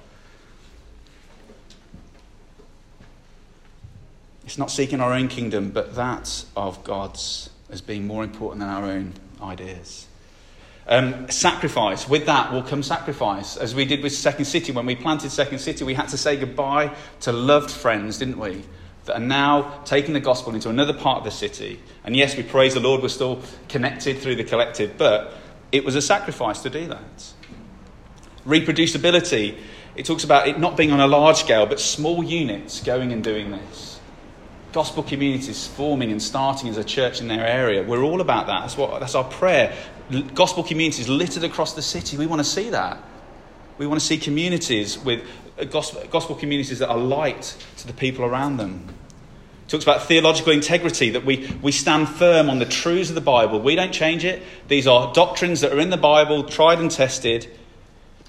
It's 4.45 4.57
not 4.57 4.71
seeking 4.71 5.01
our 5.01 5.11
own 5.11 5.27
kingdom, 5.27 5.71
but 5.71 5.95
that 5.95 6.45
of 6.55 6.83
God's 6.83 7.49
as 7.69 7.81
being 7.81 8.05
more 8.05 8.23
important 8.23 8.59
than 8.59 8.69
our 8.69 8.85
own 8.85 9.13
ideas. 9.41 10.07
Um, 10.87 11.29
sacrifice. 11.29 12.07
With 12.07 12.25
that 12.27 12.51
will 12.51 12.61
come 12.61 12.83
sacrifice. 12.83 13.57
As 13.57 13.73
we 13.73 13.85
did 13.85 14.03
with 14.03 14.13
Second 14.13 14.45
City. 14.45 14.71
When 14.71 14.85
we 14.85 14.95
planted 14.95 15.31
Second 15.31 15.59
City, 15.59 15.83
we 15.83 15.93
had 15.93 16.09
to 16.09 16.17
say 16.17 16.35
goodbye 16.37 16.93
to 17.21 17.31
loved 17.31 17.71
friends, 17.71 18.19
didn't 18.19 18.37
we? 18.37 18.63
That 19.05 19.17
are 19.17 19.25
now 19.25 19.81
taking 19.85 20.13
the 20.13 20.19
gospel 20.19 20.55
into 20.55 20.69
another 20.69 20.93
part 20.93 21.19
of 21.19 21.23
the 21.23 21.31
city. 21.31 21.79
And 22.03 22.15
yes, 22.15 22.37
we 22.37 22.43
praise 22.43 22.73
the 22.73 22.79
Lord, 22.79 23.01
we're 23.01 23.09
still 23.09 23.41
connected 23.69 24.19
through 24.19 24.35
the 24.35 24.43
collective, 24.43 24.97
but 24.97 25.33
it 25.71 25.83
was 25.83 25.95
a 25.95 26.01
sacrifice 26.01 26.61
to 26.61 26.69
do 26.69 26.87
that. 26.87 27.33
Reproducibility, 28.45 29.57
it 29.95 30.05
talks 30.05 30.23
about 30.23 30.47
it 30.47 30.59
not 30.59 30.77
being 30.77 30.91
on 30.91 30.99
a 30.99 31.07
large 31.07 31.37
scale, 31.37 31.65
but 31.65 31.79
small 31.79 32.23
units 32.23 32.81
going 32.81 33.11
and 33.11 33.23
doing 33.23 33.51
this. 33.51 33.99
Gospel 34.71 35.03
communities 35.03 35.67
forming 35.67 36.11
and 36.11 36.21
starting 36.21 36.69
as 36.69 36.77
a 36.77 36.83
church 36.83 37.21
in 37.21 37.27
their 37.27 37.45
area. 37.45 37.83
We're 37.83 38.03
all 38.03 38.21
about 38.21 38.47
that. 38.47 38.61
That's, 38.61 38.77
what, 38.77 38.99
that's 38.99 39.15
our 39.15 39.23
prayer. 39.23 39.75
Gospel 40.33 40.63
communities 40.63 41.07
littered 41.07 41.43
across 41.43 41.73
the 41.73 41.81
city. 41.81 42.17
We 42.17 42.25
want 42.25 42.39
to 42.39 42.43
see 42.43 42.71
that. 42.71 42.97
We 43.77 43.87
want 43.87 43.99
to 43.99 44.05
see 44.05 44.17
communities 44.17 44.97
with 44.97 45.25
uh, 45.59 45.65
gospel, 45.65 46.03
gospel 46.09 46.35
communities 46.35 46.79
that 46.79 46.89
are 46.89 46.97
light 46.97 47.57
to 47.77 47.87
the 47.87 47.93
people 47.93 48.25
around 48.25 48.57
them. 48.57 48.87
It 49.65 49.69
talks 49.69 49.83
about 49.83 50.03
theological 50.03 50.51
integrity, 50.51 51.09
that 51.11 51.25
we, 51.25 51.49
we 51.61 51.71
stand 51.71 52.09
firm 52.09 52.49
on 52.49 52.59
the 52.59 52.65
truths 52.65 53.09
of 53.09 53.15
the 53.15 53.21
Bible. 53.21 53.59
We 53.61 53.75
don't 53.75 53.93
change 53.93 54.25
it. 54.25 54.43
These 54.67 54.87
are 54.87 55.13
doctrines 55.13 55.61
that 55.61 55.71
are 55.71 55.79
in 55.79 55.89
the 55.89 55.97
Bible, 55.97 56.43
tried 56.43 56.79
and 56.79 56.91
tested, 56.91 57.47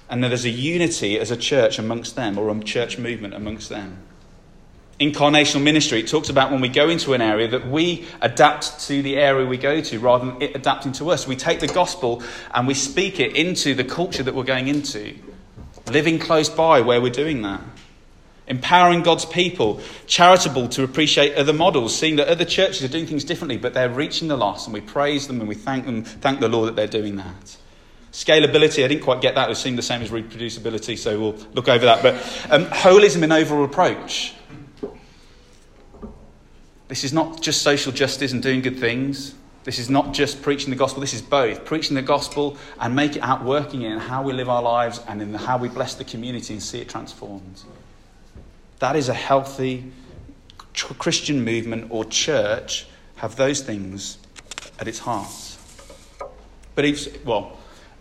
and 0.09 0.23
that 0.23 0.29
there's 0.29 0.45
a 0.45 0.49
unity 0.49 1.19
as 1.19 1.31
a 1.31 1.37
church 1.37 1.77
amongst 1.77 2.15
them, 2.15 2.37
or 2.37 2.49
a 2.49 2.59
church 2.61 2.97
movement 2.97 3.33
amongst 3.33 3.69
them. 3.69 3.97
incarnational 4.99 5.61
ministry, 5.61 5.99
it 5.99 6.07
talks 6.07 6.29
about 6.29 6.51
when 6.51 6.61
we 6.61 6.69
go 6.69 6.89
into 6.89 7.13
an 7.13 7.21
area 7.21 7.47
that 7.49 7.67
we 7.67 8.05
adapt 8.21 8.79
to 8.79 9.01
the 9.01 9.17
area 9.17 9.45
we 9.45 9.57
go 9.57 9.81
to 9.81 9.99
rather 9.99 10.25
than 10.25 10.41
it 10.41 10.55
adapting 10.55 10.93
to 10.93 11.09
us. 11.11 11.27
We 11.27 11.35
take 11.35 11.59
the 11.59 11.67
gospel 11.67 12.23
and 12.53 12.67
we 12.67 12.73
speak 12.73 13.19
it 13.19 13.35
into 13.35 13.73
the 13.75 13.83
culture 13.83 14.23
that 14.23 14.33
we're 14.33 14.43
going 14.43 14.67
into, 14.67 15.15
living 15.87 16.19
close 16.19 16.49
by 16.49 16.81
where 16.81 17.01
we're 17.01 17.11
doing 17.11 17.41
that. 17.43 17.61
Empowering 18.47 19.01
God's 19.01 19.25
people, 19.25 19.81
charitable 20.05 20.67
to 20.69 20.83
appreciate 20.83 21.35
other 21.35 21.53
models, 21.53 21.97
seeing 21.97 22.17
that 22.17 22.27
other 22.27 22.45
churches 22.45 22.83
are 22.83 22.87
doing 22.87 23.07
things 23.07 23.23
differently, 23.23 23.57
but 23.57 23.73
they're 23.73 23.89
reaching 23.89 24.27
the 24.27 24.37
lost, 24.37 24.67
and 24.67 24.73
we 24.73 24.81
praise 24.81 25.27
them 25.27 25.39
and 25.39 25.49
we 25.49 25.55
thank 25.55 25.85
them, 25.85 26.03
thank 26.03 26.39
the 26.39 26.47
Lord 26.47 26.67
that 26.67 26.75
they're 26.75 27.01
doing 27.01 27.15
that. 27.15 27.57
Scalability, 28.11 28.85
I 28.85 28.87
didn't 28.87 29.03
quite 29.03 29.19
get 29.21 29.35
that. 29.35 29.49
It 29.49 29.55
seemed 29.55 29.77
the 29.77 29.81
same 29.81 30.01
as 30.01 30.09
reproducibility, 30.09 30.97
so 30.97 31.19
we'll 31.19 31.35
look 31.53 31.67
over 31.67 31.85
that. 31.85 32.01
But 32.01 32.15
um, 32.49 32.65
holism 32.67 33.23
in 33.23 33.31
overall 33.31 33.65
approach. 33.65 34.33
This 36.87 37.03
is 37.03 37.11
not 37.11 37.41
just 37.41 37.61
social 37.61 37.91
justice 37.91 38.31
and 38.31 38.43
doing 38.43 38.61
good 38.61 38.79
things. 38.79 39.33
This 39.65 39.79
is 39.79 39.89
not 39.89 40.13
just 40.13 40.43
preaching 40.43 40.69
the 40.69 40.75
gospel. 40.75 41.01
This 41.01 41.15
is 41.15 41.23
both 41.23 41.65
preaching 41.65 41.95
the 41.95 42.03
gospel 42.03 42.55
and 42.79 42.95
make 42.95 43.15
it 43.15 43.23
out 43.23 43.43
working 43.43 43.81
in 43.81 43.97
how 43.97 44.21
we 44.21 44.31
live 44.31 44.47
our 44.47 44.61
lives 44.61 45.01
and 45.07 45.21
in 45.23 45.33
how 45.33 45.57
we 45.57 45.69
bless 45.69 45.95
the 45.95 46.03
community 46.03 46.53
and 46.53 46.61
see 46.61 46.79
it 46.79 46.87
transformed. 46.87 47.63
That 48.77 48.95
is 48.95 49.09
a 49.09 49.13
healthy 49.13 49.91
Christian 50.73 51.43
movement 51.43 51.87
or 51.89 52.05
church 52.05 52.85
have 53.15 53.37
those 53.37 53.61
things 53.61 54.19
at 54.79 54.87
its 54.87 54.99
heart. 54.99 55.57
But 56.75 56.85
it's, 56.85 57.07
well, 57.23 57.57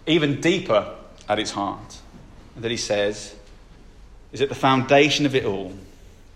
even 0.07 0.43
deeper 0.43 0.95
at 1.31 1.39
its 1.39 1.53
heart, 1.53 1.99
that 2.57 2.71
he 2.71 2.77
says 2.77 3.35
is 4.33 4.43
at 4.43 4.51
the 4.51 4.55
foundation 4.55 5.25
of 5.25 5.35
it 5.35 5.47
all 5.47 5.73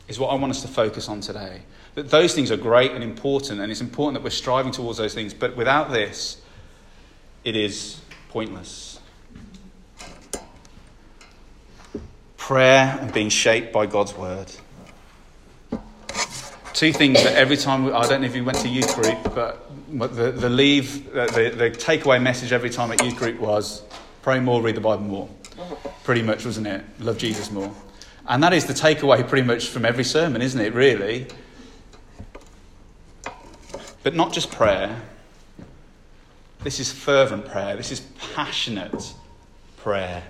is 0.07 0.19
what 0.19 0.29
I 0.29 0.37
want 0.37 0.53
us 0.53 0.63
to 0.63 0.69
focus 0.69 1.09
on 1.09 1.21
today. 1.21 1.61
That 1.99 2.11
those 2.11 2.33
things 2.33 2.53
are 2.53 2.57
great 2.57 2.93
and 2.93 3.03
important, 3.03 3.61
and 3.61 3.73
it's 3.73 3.81
important 3.81 4.15
that 4.15 4.23
we're 4.23 4.31
striving 4.31 4.71
towards 4.71 4.99
those 4.99 5.15
things, 5.15 5.35
but 5.35 5.57
without 5.57 5.91
this, 5.91 6.41
it 7.43 7.57
is 7.57 8.01
pointless. 8.29 9.01
Prayer 12.37 12.97
and 13.01 13.13
being 13.13 13.31
shaped 13.31 13.73
by 13.73 13.87
God's 13.87 14.17
word. 14.17 14.47
Two 16.73 16.93
things 16.93 17.21
that 17.25 17.35
every 17.35 17.57
time, 17.57 17.87
we, 17.87 17.91
I 17.91 18.07
don't 18.07 18.21
know 18.21 18.29
if 18.29 18.37
you 18.37 18.45
went 18.45 18.59
to 18.59 18.69
youth 18.69 18.95
group, 18.95 19.35
but 19.35 19.69
the, 20.15 20.31
the 20.31 20.49
leave, 20.49 21.13
the, 21.13 21.53
the 21.53 21.71
takeaway 21.73 22.23
message 22.23 22.53
every 22.53 22.71
time 22.71 22.93
at 22.93 23.05
youth 23.05 23.17
group 23.17 23.41
was 23.41 23.83
pray 24.23 24.39
more, 24.39 24.63
read 24.63 24.77
the 24.77 24.81
Bible 24.81 25.03
more. 25.03 25.29
Pretty 26.05 26.23
much, 26.23 26.45
wasn't 26.45 26.69
it? 26.69 26.85
Love 27.01 27.19
Jesus 27.19 27.51
more. 27.51 27.75
And 28.29 28.41
that 28.45 28.53
is 28.53 28.67
the 28.67 28.73
takeaway 28.73 29.29
pretty 29.29 29.45
much 29.45 29.67
from 29.67 29.85
every 29.85 30.05
sermon, 30.05 30.43
isn't 30.43 30.61
it, 30.61 30.75
really? 30.75 31.27
But 34.09 34.15
not 34.15 34.33
just 34.33 34.51
prayer. 34.51 35.03
This 36.65 36.81
is 36.81 36.91
fervent 36.91 37.45
prayer. 37.45 37.77
This 37.77 37.93
is 37.93 38.01
passionate 38.35 39.13
prayer. 39.77 40.23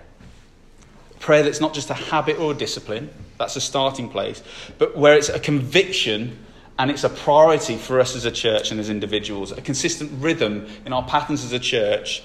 Prayer 1.21 1.45
that's 1.45 1.61
not 1.61 1.75
just 1.75 1.89
a 1.89 1.95
habit 1.95 2.41
or 2.41 2.51
a 2.51 2.55
discipline, 2.57 3.09
that's 3.39 3.55
a 3.55 3.61
starting 3.61 4.09
place, 4.09 4.43
but 4.79 4.97
where 4.97 5.17
it's 5.17 5.29
a 5.29 5.39
conviction 5.39 6.45
and 6.77 6.91
it's 6.91 7.05
a 7.05 7.09
priority 7.09 7.77
for 7.77 8.01
us 8.01 8.17
as 8.17 8.25
a 8.25 8.33
church 8.33 8.73
and 8.73 8.81
as 8.81 8.91
individuals, 8.91 9.53
a 9.53 9.61
consistent 9.61 10.11
rhythm 10.21 10.67
in 10.85 10.93
our 10.93 11.05
patterns 11.05 11.45
as 11.45 11.53
a 11.53 11.61
church 11.61 12.25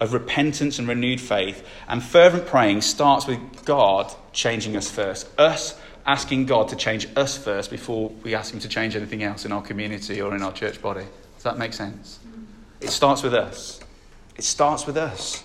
of 0.00 0.14
repentance 0.14 0.78
and 0.78 0.88
renewed 0.88 1.20
faith. 1.20 1.68
And 1.86 2.02
fervent 2.02 2.46
praying 2.46 2.80
starts 2.80 3.26
with 3.26 3.66
God 3.66 4.10
changing 4.32 4.74
us 4.74 4.90
first, 4.90 5.28
us 5.38 5.78
asking 6.06 6.46
God 6.46 6.68
to 6.68 6.76
change 6.76 7.08
us 7.16 7.36
first 7.36 7.70
before 7.70 8.10
we 8.22 8.34
ask 8.34 8.52
Him 8.52 8.60
to 8.60 8.68
change 8.68 8.96
anything 8.96 9.22
else 9.22 9.44
in 9.44 9.52
our 9.52 9.62
community 9.62 10.20
or 10.20 10.34
in 10.34 10.42
our 10.42 10.52
church 10.52 10.80
body. 10.82 11.04
Does 11.34 11.44
that 11.44 11.58
make 11.58 11.72
sense? 11.72 12.20
It 12.80 12.90
starts 12.90 13.22
with 13.22 13.34
us. 13.34 13.80
It 14.36 14.44
starts 14.44 14.86
with 14.86 14.96
us. 14.96 15.42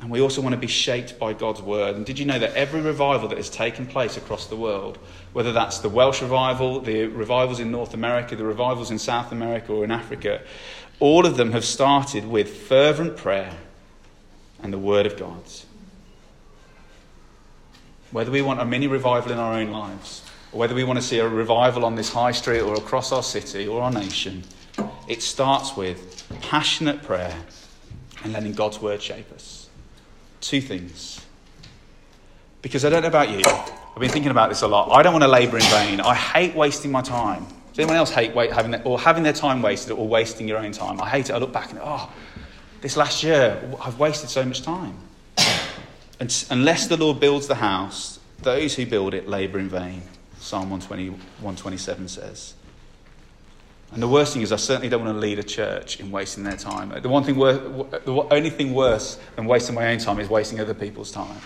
And 0.00 0.10
we 0.10 0.20
also 0.20 0.40
want 0.40 0.54
to 0.54 0.60
be 0.60 0.66
shaped 0.66 1.18
by 1.18 1.34
God's 1.34 1.60
word. 1.60 1.94
And 1.96 2.06
did 2.06 2.18
you 2.18 2.24
know 2.24 2.38
that 2.38 2.54
every 2.54 2.80
revival 2.80 3.28
that 3.28 3.36
has 3.36 3.50
taken 3.50 3.86
place 3.86 4.16
across 4.16 4.46
the 4.46 4.56
world, 4.56 4.98
whether 5.34 5.52
that's 5.52 5.80
the 5.80 5.90
Welsh 5.90 6.22
revival, 6.22 6.80
the 6.80 7.06
revivals 7.06 7.60
in 7.60 7.70
North 7.70 7.92
America, 7.92 8.34
the 8.34 8.44
revivals 8.44 8.90
in 8.90 8.98
South 8.98 9.30
America 9.30 9.72
or 9.72 9.84
in 9.84 9.90
Africa, 9.90 10.40
all 11.00 11.26
of 11.26 11.36
them 11.36 11.52
have 11.52 11.64
started 11.64 12.26
with 12.26 12.62
fervent 12.62 13.16
prayer 13.16 13.54
and 14.62 14.72
the 14.72 14.78
word 14.78 15.04
of 15.04 15.18
God. 15.18 15.42
Whether 18.12 18.30
we 18.30 18.42
want 18.42 18.60
a 18.60 18.64
mini 18.64 18.86
revival 18.86 19.32
in 19.32 19.38
our 19.38 19.54
own 19.54 19.70
lives, 19.70 20.22
or 20.52 20.58
whether 20.58 20.74
we 20.74 20.84
want 20.84 20.98
to 20.98 21.04
see 21.04 21.18
a 21.18 21.28
revival 21.28 21.84
on 21.84 21.94
this 21.94 22.12
high 22.12 22.32
street 22.32 22.60
or 22.60 22.74
across 22.74 23.12
our 23.12 23.22
city 23.22 23.68
or 23.68 23.82
our 23.82 23.92
nation, 23.92 24.42
it 25.08 25.22
starts 25.22 25.76
with 25.76 26.26
passionate 26.42 27.02
prayer 27.02 27.36
and 28.24 28.32
letting 28.32 28.52
God's 28.52 28.80
word 28.80 29.00
shape 29.00 29.30
us. 29.32 29.68
Two 30.40 30.60
things. 30.60 31.24
Because 32.62 32.84
I 32.84 32.90
don't 32.90 33.02
know 33.02 33.08
about 33.08 33.30
you, 33.30 33.42
I've 33.46 34.00
been 34.00 34.10
thinking 34.10 34.30
about 34.30 34.48
this 34.48 34.62
a 34.62 34.68
lot. 34.68 34.90
I 34.90 35.02
don't 35.02 35.12
want 35.12 35.24
to 35.24 35.28
labour 35.28 35.56
in 35.56 35.64
vain. 35.64 36.00
I 36.00 36.14
hate 36.14 36.54
wasting 36.54 36.90
my 36.90 37.02
time. 37.02 37.46
Does 37.70 37.78
anyone 37.78 37.96
else 37.96 38.10
hate 38.10 38.34
wait, 38.34 38.52
having 38.52 38.72
their, 38.72 38.82
or 38.84 38.98
having 38.98 39.22
their 39.22 39.32
time 39.32 39.62
wasted 39.62 39.92
or 39.92 40.06
wasting 40.06 40.48
your 40.48 40.58
own 40.58 40.72
time? 40.72 41.00
I 41.00 41.08
hate 41.08 41.30
it. 41.30 41.32
I 41.32 41.38
look 41.38 41.52
back 41.52 41.70
and 41.70 41.80
oh, 41.82 42.12
this 42.80 42.96
last 42.96 43.22
year 43.22 43.62
I've 43.80 43.98
wasted 43.98 44.30
so 44.30 44.44
much 44.44 44.62
time. 44.62 44.96
Unless 46.20 46.88
the 46.88 46.96
Lord 46.96 47.18
builds 47.18 47.46
the 47.46 47.54
house, 47.56 48.18
those 48.42 48.74
who 48.74 48.86
build 48.86 49.14
it 49.14 49.28
labour 49.28 49.58
in 49.58 49.68
vain. 49.68 50.02
Psalm 50.38 50.70
120, 50.70 51.08
127 51.08 52.08
says. 52.08 52.54
And 53.92 54.02
the 54.02 54.08
worst 54.08 54.34
thing 54.34 54.42
is, 54.42 54.52
I 54.52 54.56
certainly 54.56 54.88
don't 54.88 55.04
want 55.04 55.16
to 55.16 55.20
lead 55.20 55.38
a 55.38 55.42
church 55.42 55.98
in 55.98 56.10
wasting 56.10 56.44
their 56.44 56.56
time. 56.56 56.90
The 57.02 57.08
one 57.08 57.24
thing, 57.24 57.36
wor- 57.36 57.54
the 57.54 58.26
only 58.30 58.50
thing 58.50 58.72
worse 58.72 59.18
than 59.34 59.46
wasting 59.46 59.74
my 59.74 59.92
own 59.92 59.98
time 59.98 60.20
is 60.20 60.28
wasting 60.28 60.60
other 60.60 60.74
people's 60.74 61.10
time. 61.10 61.40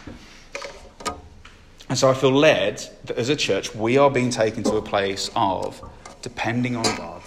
And 1.88 1.98
so 1.98 2.10
I 2.10 2.14
feel 2.14 2.32
led 2.32 2.82
that 3.04 3.16
as 3.16 3.28
a 3.28 3.36
church, 3.36 3.74
we 3.74 3.96
are 3.96 4.10
being 4.10 4.30
taken 4.30 4.62
to 4.64 4.76
a 4.76 4.82
place 4.82 5.30
of 5.34 5.82
depending 6.20 6.76
on 6.76 6.84
God, 6.96 7.22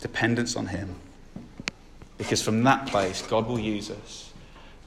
dependence 0.00 0.56
on 0.56 0.66
Him. 0.66 0.94
Because 2.16 2.42
from 2.42 2.62
that 2.64 2.86
place, 2.86 3.22
God 3.22 3.46
will 3.46 3.58
use 3.58 3.90
us, 3.90 4.29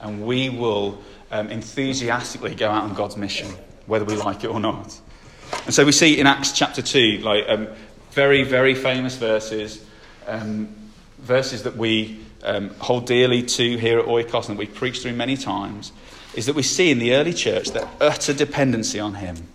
and 0.04 0.26
we 0.26 0.50
will 0.50 1.02
um, 1.32 1.50
enthusiastically 1.50 2.54
go 2.54 2.70
out 2.70 2.84
on 2.84 2.94
God's 2.94 3.18
mission, 3.18 3.50
whether 3.88 4.06
we 4.06 4.16
like 4.16 4.44
it 4.44 4.48
or 4.48 4.60
not. 4.60 5.00
And 5.66 5.74
so 5.74 5.86
we 5.86 5.92
see 5.92 6.20
in 6.20 6.28
Acts 6.28 6.52
chapter 6.52 6.82
2, 6.82 7.20
like 7.20 7.46
um, 7.48 7.68
very, 8.12 8.44
very 8.44 8.76
famous 8.76 9.16
verses, 9.16 9.84
um, 10.28 10.76
verses 11.20 11.64
that 11.64 11.78
we 11.78 12.20
um, 12.44 12.70
hold 12.80 13.08
dearly 13.08 13.42
to 13.42 13.78
here 13.78 14.00
at 14.00 14.06
Oikos 14.06 14.50
and 14.50 14.58
that 14.58 14.60
we've 14.60 14.76
preached 14.76 15.02
through 15.02 15.14
many 15.14 15.38
times, 15.38 15.92
is 16.36 16.46
that 16.48 16.56
we 16.56 16.64
see 16.64 16.92
in 16.92 17.00
the 17.00 17.16
early 17.16 17.34
church 17.34 17.72
their 17.72 17.88
utter 18.02 18.34
dependency 18.34 19.00
on 19.00 19.16
Him. 19.16 19.48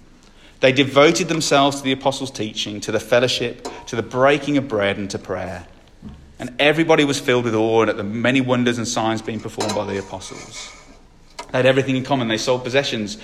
They 0.61 0.73
devoted 0.73 1.29
themselves 1.29 1.77
to 1.79 1.83
the 1.83 1.93
apostles' 1.93 2.31
teaching, 2.31 2.81
to 2.81 2.91
the 2.91 2.99
fellowship, 2.99 3.69
to 3.87 3.97
the 3.97 4.03
breaking 4.03 4.57
of 4.57 4.67
bread, 4.67 4.97
and 4.97 5.09
to 5.11 5.19
prayer. 5.19 5.67
And 6.39 6.55
everybody 6.59 7.05
was 7.05 7.19
filled 7.19 7.45
with 7.45 7.55
awe 7.55 7.85
at 7.85 7.97
the 7.97 8.05
many 8.05 8.41
wonders 8.41 8.79
and 8.79 8.87
signs 8.87 9.23
being 9.23 9.41
performed 9.41 9.75
by 9.75 9.85
the 9.85 9.99
apostles. 9.99 10.73
They 11.51 11.59
had 11.59 11.67
everything 11.67 11.97
in 11.97 12.05
common. 12.05 12.29
They 12.29 12.37
sold 12.37 12.63
possessions. 12.63 13.17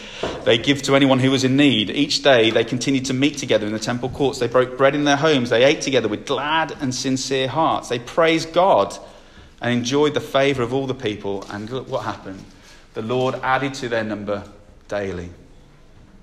They 0.45 0.57
give 0.57 0.83
to 0.83 0.97
anyone 0.97 1.19
who 1.19 1.31
was 1.31 1.45
in 1.45 1.57
need. 1.57 1.91
Each 1.91 2.23
day 2.23 2.51
they 2.51 2.65
continued 2.65 3.05
to 3.07 3.15
meet 3.15 3.37
together 3.37 3.67
in 3.67 3.73
the 3.73 3.79
temple 3.79 4.09
courts. 4.09 4.39
They 4.39 4.47
broke 4.47 4.79
bread 4.79 4.95
in 4.95 5.05
their 5.05 5.17
homes. 5.17 5.51
They 5.51 5.65
ate 5.65 5.83
together 5.83 6.09
with 6.09 6.27
glad 6.27 6.73
and 6.81 6.95
sincere 6.95 7.49
hearts. 7.49 7.91
They 7.91 7.99
praised 7.99 8.53
God 8.53 8.97
and 9.61 9.73
enjoyed 9.73 10.15
the 10.15 10.21
favour 10.21 10.63
of 10.63 10.73
all 10.73 10.87
the 10.87 10.95
people. 10.95 11.45
And 11.51 11.69
look 11.69 11.89
what 11.89 12.05
happened. 12.05 12.43
The 12.95 13.03
Lord 13.03 13.35
added 13.43 13.75
to 13.75 13.89
their 13.89 14.05
number 14.05 14.45
daily. 14.89 15.31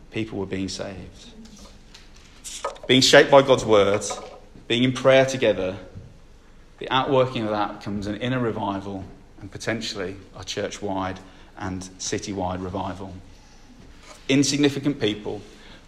People 0.09 0.39
were 0.39 0.45
being 0.45 0.69
saved. 0.69 1.29
Being 2.87 3.01
shaped 3.01 3.29
by 3.29 3.43
God's 3.43 3.65
word, 3.65 4.03
being 4.67 4.83
in 4.83 4.91
prayer 4.91 5.25
together, 5.25 5.77
the 6.81 6.89
outworking 6.89 7.43
of 7.43 7.51
that 7.51 7.83
comes 7.83 8.07
an 8.07 8.15
inner 8.15 8.39
revival 8.39 9.03
and 9.39 9.51
potentially 9.51 10.15
a 10.35 10.43
church 10.43 10.81
wide 10.81 11.19
and 11.59 11.87
city 11.99 12.33
wide 12.33 12.59
revival. 12.59 13.13
Insignificant 14.27 14.99
people, 14.99 15.43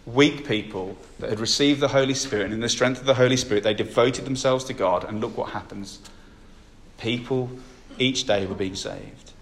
weak 0.06 0.46
people 0.46 0.96
that 1.18 1.30
had 1.30 1.40
received 1.40 1.80
the 1.80 1.88
Holy 1.88 2.14
Spirit, 2.14 2.44
and 2.44 2.54
in 2.54 2.60
the 2.60 2.68
strength 2.68 3.00
of 3.00 3.06
the 3.06 3.14
Holy 3.14 3.36
Spirit, 3.36 3.64
they 3.64 3.74
devoted 3.74 4.24
themselves 4.24 4.62
to 4.66 4.72
God, 4.72 5.02
and 5.02 5.20
look 5.20 5.36
what 5.36 5.50
happens. 5.50 5.98
People 6.98 7.50
each 7.98 8.24
day 8.28 8.46
were 8.46 8.54
being 8.54 8.76
saved. 8.76 9.32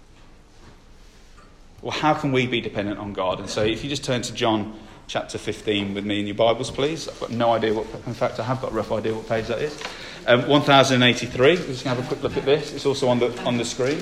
Well, 1.83 1.91
how 1.91 2.15
can 2.15 2.31
we 2.31 2.47
be 2.47 2.61
dependent 2.61 2.97
on 2.97 3.13
God? 3.13 3.39
And 3.39 3.47
so, 3.47 3.61
if 3.61 3.83
you 3.83 3.91
just 3.91 4.03
turn 4.03 4.23
to 4.23 4.33
John 4.33 4.79
chapter 5.07 5.37
15 5.37 5.93
with 5.93 6.05
me 6.05 6.19
in 6.19 6.27
your 6.27 6.35
Bibles, 6.35 6.71
please. 6.71 7.07
I've 7.07 7.19
got 7.19 7.31
no 7.31 7.51
idea 7.51 7.73
what, 7.73 7.85
in 8.07 8.13
fact, 8.13 8.39
I 8.39 8.43
have 8.43 8.61
got 8.61 8.71
a 8.71 8.75
rough 8.75 8.91
idea 8.91 9.13
what 9.13 9.27
page 9.27 9.47
that 9.47 9.59
is. 9.59 9.81
Um, 10.27 10.47
1083. 10.47 11.37
We're 11.37 11.55
just 11.55 11.83
going 11.83 11.95
to 11.95 12.01
have 12.01 12.03
a 12.03 12.07
quick 12.07 12.23
look 12.23 12.37
at 12.37 12.45
this. 12.45 12.73
It's 12.73 12.85
also 12.85 13.09
on 13.09 13.19
the, 13.19 13.37
on 13.43 13.57
the 13.57 13.65
screen. 13.65 14.01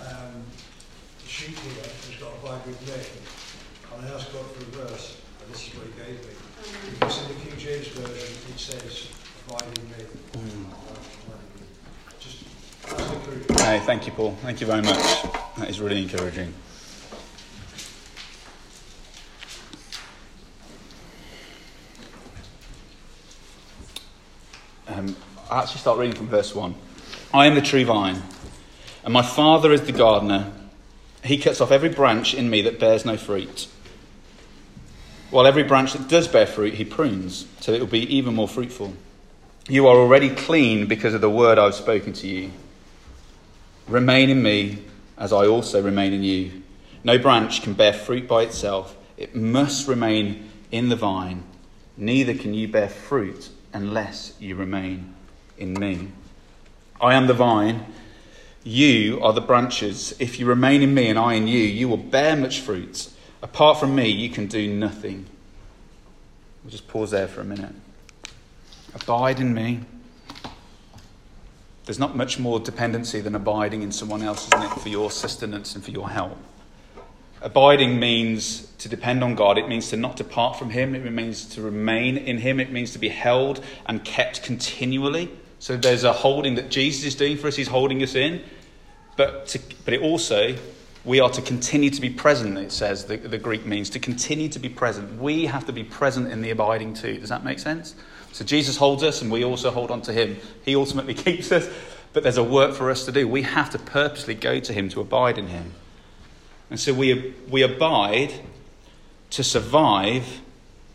um, 0.00 0.42
the 1.22 1.28
sheet 1.28 1.58
here 1.58 1.82
has 1.82 2.16
got 2.20 2.32
abide 2.42 2.66
with 2.66 2.80
me, 2.86 3.96
and 3.96 4.06
I 4.06 4.14
asked 4.14 4.32
God 4.32 4.46
for 4.46 4.62
a 4.62 4.86
verse, 4.86 5.20
and 5.40 5.52
this 5.52 5.68
is 5.68 5.74
what 5.74 5.86
he 5.86 5.92
gave 5.92 6.20
me. 6.24 6.34
Because 6.90 7.22
in 7.22 7.28
the 7.28 7.44
King 7.44 7.58
James 7.58 7.88
Version 7.88 8.36
it 8.52 8.58
says, 8.58 9.08
abide 9.48 9.78
in 9.78 9.84
me. 9.90 10.04
Mm. 10.32 10.66
Just, 12.18 12.44
that's 12.82 13.12
encouraging. 13.12 13.56
Hey, 13.56 13.80
thank 13.80 14.06
you, 14.06 14.12
Paul. 14.12 14.36
Thank 14.42 14.60
you 14.60 14.66
very 14.66 14.82
much. 14.82 15.22
That 15.58 15.70
is 15.70 15.80
really 15.80 16.02
encouraging. 16.02 16.52
Um, 24.86 25.16
I 25.50 25.62
actually 25.62 25.80
start 25.80 25.98
reading 25.98 26.16
from 26.16 26.28
verse 26.28 26.54
1. 26.54 26.74
I 27.32 27.46
am 27.46 27.54
the 27.54 27.62
true 27.62 27.84
vine, 27.84 28.22
and 29.02 29.12
my 29.12 29.22
Father 29.22 29.72
is 29.72 29.82
the 29.82 29.92
gardener. 29.92 30.52
He 31.24 31.38
cuts 31.38 31.60
off 31.60 31.70
every 31.70 31.88
branch 31.88 32.34
in 32.34 32.50
me 32.50 32.62
that 32.62 32.78
bears 32.78 33.04
no 33.04 33.16
fruit. 33.16 33.68
While 35.30 35.46
every 35.46 35.62
branch 35.62 35.94
that 35.94 36.08
does 36.08 36.28
bear 36.28 36.46
fruit, 36.46 36.74
he 36.74 36.84
prunes, 36.84 37.46
so 37.60 37.72
it 37.72 37.80
will 37.80 37.86
be 37.86 38.16
even 38.16 38.34
more 38.34 38.46
fruitful. 38.46 38.92
You 39.68 39.86
are 39.86 39.96
already 39.96 40.28
clean 40.28 40.86
because 40.86 41.14
of 41.14 41.22
the 41.22 41.30
word 41.30 41.58
I've 41.58 41.74
spoken 41.74 42.12
to 42.14 42.28
you. 42.28 42.50
Remain 43.88 44.28
in 44.28 44.42
me 44.42 44.78
as 45.16 45.32
I 45.32 45.46
also 45.46 45.80
remain 45.82 46.12
in 46.12 46.22
you. 46.22 46.62
No 47.02 47.18
branch 47.18 47.62
can 47.62 47.72
bear 47.72 47.92
fruit 47.92 48.28
by 48.28 48.42
itself, 48.42 48.96
it 49.16 49.34
must 49.34 49.88
remain 49.88 50.50
in 50.70 50.90
the 50.90 50.96
vine. 50.96 51.42
Neither 51.96 52.34
can 52.34 52.52
you 52.52 52.68
bear 52.68 52.88
fruit 52.88 53.48
unless 53.74 54.34
you 54.40 54.54
remain 54.54 55.14
in 55.58 55.74
me. 55.74 56.08
I 57.00 57.14
am 57.14 57.26
the 57.26 57.34
vine, 57.34 57.84
you 58.62 59.20
are 59.22 59.34
the 59.34 59.42
branches. 59.42 60.14
If 60.18 60.40
you 60.40 60.46
remain 60.46 60.80
in 60.80 60.94
me 60.94 61.08
and 61.08 61.18
I 61.18 61.34
in 61.34 61.46
you, 61.46 61.58
you 61.58 61.88
will 61.88 61.98
bear 61.98 62.34
much 62.34 62.60
fruit. 62.60 63.10
Apart 63.42 63.78
from 63.78 63.94
me, 63.94 64.08
you 64.08 64.30
can 64.30 64.46
do 64.46 64.72
nothing. 64.72 65.26
We'll 66.62 66.70
just 66.70 66.88
pause 66.88 67.10
there 67.10 67.28
for 67.28 67.42
a 67.42 67.44
minute. 67.44 67.74
Abide 68.94 69.38
in 69.38 69.52
me. 69.52 69.80
There's 71.84 71.98
not 71.98 72.16
much 72.16 72.38
more 72.38 72.58
dependency 72.58 73.20
than 73.20 73.34
abiding 73.34 73.82
in 73.82 73.92
someone 73.92 74.22
else, 74.22 74.46
isn't 74.46 74.62
it, 74.62 74.80
for 74.80 74.88
your 74.88 75.10
sustenance 75.10 75.74
and 75.74 75.84
for 75.84 75.90
your 75.90 76.08
help. 76.08 76.38
Abiding 77.44 78.00
means 78.00 78.66
to 78.78 78.88
depend 78.88 79.22
on 79.22 79.34
God. 79.34 79.58
It 79.58 79.68
means 79.68 79.90
to 79.90 79.98
not 79.98 80.16
depart 80.16 80.58
from 80.58 80.70
Him. 80.70 80.94
It 80.94 81.12
means 81.12 81.44
to 81.50 81.60
remain 81.60 82.16
in 82.16 82.38
Him. 82.38 82.58
It 82.58 82.72
means 82.72 82.92
to 82.92 82.98
be 82.98 83.10
held 83.10 83.62
and 83.84 84.02
kept 84.02 84.42
continually. 84.42 85.30
So 85.58 85.76
there's 85.76 86.04
a 86.04 86.12
holding 86.14 86.54
that 86.54 86.70
Jesus 86.70 87.04
is 87.04 87.14
doing 87.14 87.36
for 87.36 87.48
us. 87.48 87.54
He's 87.54 87.68
holding 87.68 88.02
us 88.02 88.14
in. 88.14 88.42
But, 89.18 89.46
to, 89.48 89.60
but 89.84 89.92
it 89.92 90.00
also, 90.00 90.56
we 91.04 91.20
are 91.20 91.28
to 91.28 91.42
continue 91.42 91.90
to 91.90 92.00
be 92.00 92.08
present, 92.08 92.56
it 92.56 92.72
says, 92.72 93.04
the, 93.04 93.18
the 93.18 93.38
Greek 93.38 93.66
means 93.66 93.90
to 93.90 93.98
continue 93.98 94.48
to 94.48 94.58
be 94.58 94.70
present. 94.70 95.20
We 95.20 95.44
have 95.44 95.66
to 95.66 95.72
be 95.72 95.84
present 95.84 96.32
in 96.32 96.40
the 96.40 96.50
abiding 96.50 96.94
too. 96.94 97.18
Does 97.18 97.28
that 97.28 97.44
make 97.44 97.58
sense? 97.58 97.94
So 98.32 98.42
Jesus 98.42 98.78
holds 98.78 99.02
us 99.02 99.20
and 99.20 99.30
we 99.30 99.44
also 99.44 99.70
hold 99.70 99.90
on 99.90 100.00
to 100.02 100.14
Him. 100.14 100.38
He 100.64 100.74
ultimately 100.74 101.14
keeps 101.14 101.52
us. 101.52 101.68
But 102.14 102.22
there's 102.22 102.38
a 102.38 102.44
work 102.44 102.74
for 102.74 102.90
us 102.90 103.04
to 103.04 103.12
do. 103.12 103.28
We 103.28 103.42
have 103.42 103.70
to 103.70 103.78
purposely 103.78 104.34
go 104.34 104.60
to 104.60 104.72
Him 104.72 104.88
to 104.90 105.00
abide 105.00 105.36
in 105.36 105.48
Him. 105.48 105.74
And 106.74 106.80
so 106.80 106.92
we, 106.92 107.32
we 107.48 107.62
abide 107.62 108.34
to 109.30 109.44
survive, 109.44 110.40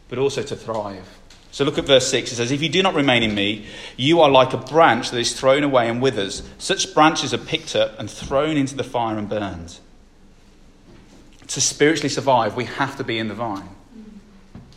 but 0.10 0.20
also 0.20 0.44
to 0.44 0.54
thrive. 0.54 1.08
So 1.52 1.64
look 1.64 1.78
at 1.78 1.86
verse 1.86 2.06
6. 2.12 2.34
It 2.34 2.36
says, 2.36 2.52
If 2.52 2.62
you 2.62 2.68
do 2.68 2.84
not 2.84 2.96
remain 2.96 3.24
in 3.24 3.34
me, 3.34 3.66
you 3.96 4.20
are 4.20 4.30
like 4.30 4.52
a 4.52 4.58
branch 4.58 5.12
that 5.12 5.20
is 5.20 5.40
thrown 5.40 5.64
away 5.64 5.88
and 5.88 6.02
withers. 6.02 6.44
Such 6.58 6.94
branches 6.94 7.34
are 7.34 7.38
picked 7.38 7.78
up 7.78 7.98
and 7.98 8.12
thrown 8.12 8.58
into 8.58 8.76
the 8.76 8.84
fire 8.84 9.18
and 9.18 9.30
burned. 9.30 9.80
To 11.48 11.62
spiritually 11.62 12.10
survive, 12.10 12.58
we 12.58 12.66
have 12.66 12.98
to 12.98 13.06
be 13.06 13.18
in 13.18 13.30
the 13.30 13.34
vine. 13.34 13.70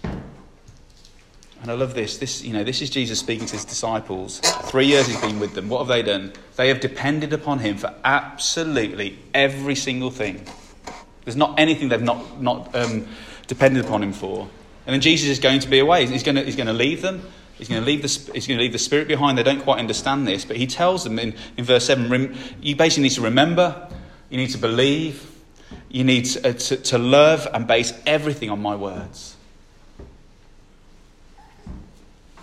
And 0.05 1.69
I 1.69 1.75
love 1.75 1.95
this. 1.95 2.19
This, 2.19 2.45
you 2.45 2.53
know, 2.53 2.63
this 2.63 2.81
is 2.81 2.91
Jesus 2.91 3.19
speaking 3.19 3.47
to 3.47 3.55
his 3.55 3.65
disciples. 3.65 4.39
Three 4.39 4.87
years 4.87 5.09
he's 5.09 5.21
been 5.21 5.41
with 5.41 5.55
them. 5.55 5.69
What 5.69 5.81
have 5.81 5.89
they 5.89 6.03
done? 6.03 6.33
They 6.55 6.69
have 6.69 6.79
depended 6.79 7.33
upon 7.33 7.59
him 7.59 7.77
for 7.77 7.93
absolutely 8.05 9.19
every 9.35 9.75
single 9.75 10.13
thing. 10.13 10.47
There's 11.25 11.37
not 11.37 11.59
anything 11.59 11.89
they've 11.89 12.03
not, 12.03 12.41
not 12.41 12.75
um, 12.75 13.07
depended 13.47 13.85
upon 13.85 14.03
him 14.03 14.13
for. 14.13 14.49
And 14.87 14.95
then 14.95 15.01
Jesus 15.01 15.29
is 15.29 15.39
going 15.39 15.61
to 15.61 15.69
be 15.69 15.79
away. 15.79 16.07
He's 16.07 16.23
going 16.23 16.37
to, 16.37 16.43
he's 16.43 16.57
going 16.57 16.67
to 16.67 16.73
leave 16.73 17.03
them. 17.03 17.23
He's 17.59 17.69
going, 17.69 17.81
to 17.81 17.87
leave 17.87 18.03
the, 18.03 18.33
he's 18.33 18.49
going 18.49 18.59
to 18.59 18.63
leave 18.63 18.73
the 18.73 18.79
Spirit 18.79 19.07
behind. 19.07 19.39
They 19.39 19.45
don't 19.45 19.63
quite 19.63 19.79
understand 19.79 20.27
this, 20.27 20.45
but 20.45 20.57
he 20.57 20.67
tells 20.67 21.05
them 21.05 21.19
in, 21.19 21.35
in 21.57 21.65
verse 21.65 21.87
7 21.87 22.37
you 22.61 22.75
basically 22.75 23.05
need 23.05 23.13
to 23.13 23.21
remember, 23.21 23.89
you 24.31 24.37
need 24.37 24.51
to 24.51 24.59
believe, 24.59 25.31
you 25.89 26.03
need 26.03 26.25
to, 26.25 26.49
uh, 26.49 26.53
to, 26.55 26.77
to 26.77 26.99
love 26.99 27.47
and 27.53 27.69
base 27.69 27.93
everything 28.05 28.51
on 28.51 28.61
my 28.61 28.75
words. 28.75 29.37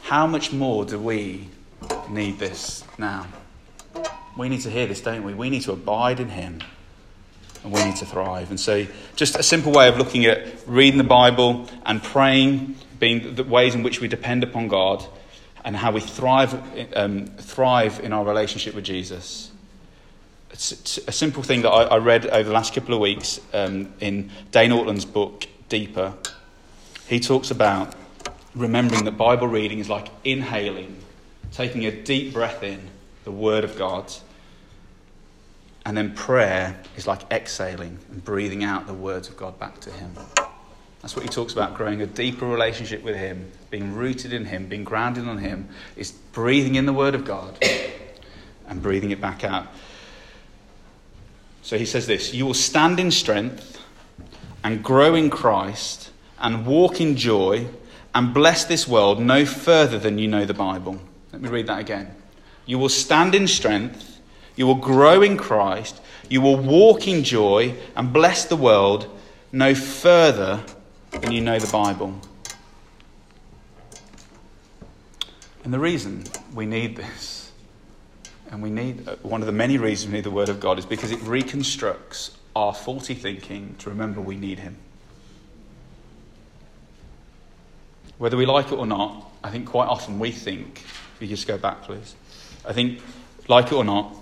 How 0.04 0.26
much 0.26 0.54
more 0.54 0.86
do 0.86 0.98
we 0.98 1.50
need 2.10 2.40
this 2.40 2.86
now? 2.98 3.28
We 4.38 4.48
need 4.48 4.62
to 4.62 4.70
hear 4.70 4.88
this, 4.88 5.02
don't 5.02 5.24
we? 5.24 5.34
We 5.34 5.50
need 5.50 5.64
to 5.64 5.74
abide 5.74 6.22
in 6.22 6.30
Him 6.30 6.62
and 7.64 7.74
we 7.74 7.84
need 7.84 7.96
to 7.98 8.06
thrive. 8.06 8.50
And 8.50 8.60
so, 8.60 8.86
just 9.16 9.36
a 9.36 9.44
simple 9.44 9.72
way 9.72 9.88
of 9.88 9.98
looking 9.98 10.26
at 10.26 10.48
reading 10.66 10.98
the 10.98 11.04
Bible 11.04 11.68
and 11.86 12.02
praying, 12.02 12.76
being 13.00 13.36
the 13.36 13.44
ways 13.44 13.76
in 13.76 13.84
which 13.84 14.02
we 14.02 14.08
depend 14.08 14.44
upon 14.44 14.68
God 14.68 15.06
and 15.66 15.76
how 15.76 15.92
we 15.92 16.02
thrive, 16.02 16.56
um, 16.96 17.28
thrive 17.38 18.00
in 18.00 18.14
our 18.14 18.24
relationship 18.24 18.74
with 18.74 18.86
Jesus. 18.86 19.52
It's 20.52 20.98
a 21.08 21.12
simple 21.12 21.44
thing 21.44 21.62
that 21.62 21.70
I, 21.70 21.84
I 21.84 21.98
read 21.98 22.26
over 22.26 22.48
the 22.48 22.54
last 22.54 22.74
couple 22.74 22.94
of 22.94 23.00
weeks 23.00 23.40
um, 23.54 23.94
in 24.00 24.32
Dane 24.52 24.72
Ortlund's 24.72 25.06
book, 25.06 25.48
Deeper. 25.68 26.14
He 27.08 27.20
talks 27.20 27.52
about 27.52 27.94
remembering 28.56 29.06
that 29.06 29.12
Bible 29.12 29.48
reading 29.48 29.80
is 29.80 29.90
like 29.90 30.10
inhaling, 30.24 30.98
taking 31.52 31.86
a 31.86 31.92
deep 31.92 32.34
breath 32.34 32.64
in 32.64 32.90
the 33.26 33.32
Word 33.32 33.64
of 33.64 33.78
God 33.78 34.12
and 35.90 35.98
then 35.98 36.14
prayer 36.14 36.80
is 36.98 37.08
like 37.08 37.24
exhaling 37.32 37.98
and 38.12 38.24
breathing 38.24 38.64
out 38.64 38.86
the 38.86 38.94
words 38.94 39.28
of 39.28 39.36
God 39.36 39.58
back 39.58 39.80
to 39.80 39.90
Him. 39.90 40.14
That's 41.02 41.16
what 41.16 41.24
he 41.24 41.30
talks 41.30 41.52
about 41.52 41.74
growing 41.74 42.00
a 42.04 42.06
deeper 42.06 42.46
relationship 42.46 43.02
with 43.02 43.16
Him, 43.16 43.52
being 43.72 43.96
rooted 43.96 44.32
in 44.32 44.46
Him, 44.46 44.68
being 44.68 44.84
grounded 44.84 45.28
on 45.28 45.40
Him, 45.40 45.68
is 45.96 46.12
breathing 46.12 46.76
in 46.76 46.86
the 46.86 46.94
Word 46.94 47.16
of 47.16 47.26
God 47.26 47.58
and 48.68 48.84
breathing 48.84 49.10
it 49.10 49.20
back 49.20 49.44
out. 49.44 49.66
So 51.64 51.76
he 51.76 51.88
says 51.88 52.06
this 52.06 52.36
You 52.36 52.46
will 52.46 52.54
stand 52.54 53.00
in 53.00 53.10
strength 53.10 53.82
and 54.64 54.84
grow 54.84 55.16
in 55.16 55.32
Christ 55.32 56.12
and 56.38 56.68
walk 56.68 57.02
in 57.02 57.16
joy 57.16 57.66
and 58.14 58.32
bless 58.32 58.64
this 58.64 58.88
world 58.88 59.20
no 59.20 59.44
further 59.44 59.98
than 59.98 60.20
you 60.20 60.28
know 60.28 60.46
the 60.46 60.54
Bible. 60.54 61.00
Let 61.34 61.42
me 61.42 61.50
read 61.50 61.66
that 61.66 61.80
again. 61.80 62.14
You 62.68 62.78
will 62.78 62.90
stand 62.90 63.34
in 63.34 63.48
strength 63.48 64.09
you 64.60 64.68
will 64.68 64.76
grow 64.76 65.22
in 65.22 65.38
Christ. 65.38 66.02
You 66.28 66.42
will 66.42 66.58
walk 66.58 67.08
in 67.08 67.24
joy 67.24 67.76
and 67.96 68.12
bless 68.12 68.44
the 68.44 68.58
world 68.58 69.08
no 69.54 69.74
further 69.74 70.62
than 71.12 71.32
you 71.32 71.40
know 71.40 71.58
the 71.58 71.72
Bible. 71.72 72.20
And 75.64 75.74
the 75.74 75.80
reason 75.80 76.26
we 76.54 76.66
need 76.66 76.98
this, 76.98 77.54
and 78.52 78.62
we 78.62 78.70
need 78.70 79.08
uh, 79.08 79.16
one 79.22 79.42
of 79.42 79.46
the 79.46 79.54
many 79.54 79.78
reasons 79.78 80.12
we 80.12 80.18
need 80.18 80.26
the 80.26 80.30
Word 80.30 80.50
of 80.50 80.60
God, 80.60 80.78
is 80.78 80.86
because 80.86 81.12
it 81.12 81.22
reconstructs 81.22 82.36
our 82.54 82.74
faulty 82.74 83.14
thinking 83.14 83.76
to 83.80 83.90
remember 83.90 84.20
we 84.20 84.36
need 84.36 84.60
Him. 84.60 84.76
Whether 88.18 88.36
we 88.36 88.46
like 88.46 88.74
it 88.74 88.76
or 88.76 88.86
not, 88.86 89.32
I 89.42 89.52
think 89.52 89.70
quite 89.70 89.88
often 89.88 90.20
we 90.20 90.32
think, 90.32 90.84
if 91.16 91.22
you 91.22 91.28
just 91.30 91.48
go 91.48 91.58
back, 91.58 91.84
please, 91.84 92.16
I 92.66 92.74
think, 92.74 93.00
like 93.48 93.68
it 93.68 93.74
or 93.74 93.86
not, 93.86 94.19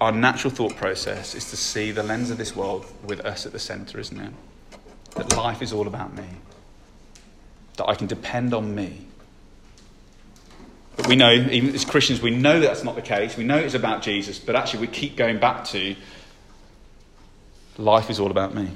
our 0.00 0.12
natural 0.12 0.52
thought 0.52 0.76
process 0.76 1.34
is 1.34 1.50
to 1.50 1.56
see 1.56 1.90
the 1.90 2.02
lens 2.02 2.30
of 2.30 2.38
this 2.38 2.54
world 2.54 2.86
with 3.04 3.20
us 3.20 3.46
at 3.46 3.52
the 3.52 3.58
centre, 3.58 3.98
isn't 3.98 4.20
it? 4.20 4.32
That 5.16 5.36
life 5.36 5.62
is 5.62 5.72
all 5.72 5.86
about 5.86 6.14
me. 6.14 6.26
That 7.76 7.88
I 7.88 7.94
can 7.94 8.06
depend 8.06 8.54
on 8.54 8.74
me. 8.74 9.06
But 10.96 11.08
we 11.08 11.16
know, 11.16 11.32
even 11.32 11.74
as 11.74 11.84
Christians, 11.84 12.20
we 12.20 12.30
know 12.30 12.60
that's 12.60 12.84
not 12.84 12.94
the 12.94 13.02
case. 13.02 13.36
We 13.36 13.44
know 13.44 13.56
it's 13.56 13.74
about 13.74 14.02
Jesus, 14.02 14.38
but 14.38 14.54
actually 14.54 14.80
we 14.80 14.88
keep 14.88 15.16
going 15.16 15.38
back 15.38 15.64
to 15.66 15.96
life 17.78 18.10
is 18.10 18.20
all 18.20 18.30
about 18.30 18.54
me. 18.54 18.68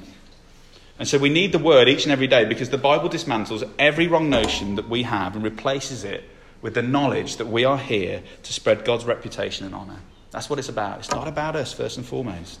And 0.97 1.07
so 1.07 1.17
we 1.17 1.29
need 1.29 1.51
the 1.51 1.59
word 1.59 1.89
each 1.89 2.03
and 2.03 2.11
every 2.11 2.27
day 2.27 2.45
because 2.45 2.69
the 2.69 2.77
Bible 2.77 3.09
dismantles 3.09 3.69
every 3.77 4.07
wrong 4.07 4.29
notion 4.29 4.75
that 4.75 4.87
we 4.87 5.03
have 5.03 5.35
and 5.35 5.43
replaces 5.43 6.03
it 6.03 6.23
with 6.61 6.73
the 6.73 6.81
knowledge 6.81 7.35
that 7.35 7.47
we 7.47 7.65
are 7.65 7.77
here 7.77 8.23
to 8.43 8.53
spread 8.53 8.85
God's 8.85 9.05
reputation 9.05 9.65
and 9.65 9.75
honour. 9.75 9.99
That's 10.35 10.49
what 10.49 10.59
it's 10.59 10.67
about. 10.67 10.99
It's 10.99 11.11
not 11.11 11.29
about 11.29 11.55
us, 11.55 11.71
first 11.71 11.95
and 11.95 12.05
foremost. 12.05 12.59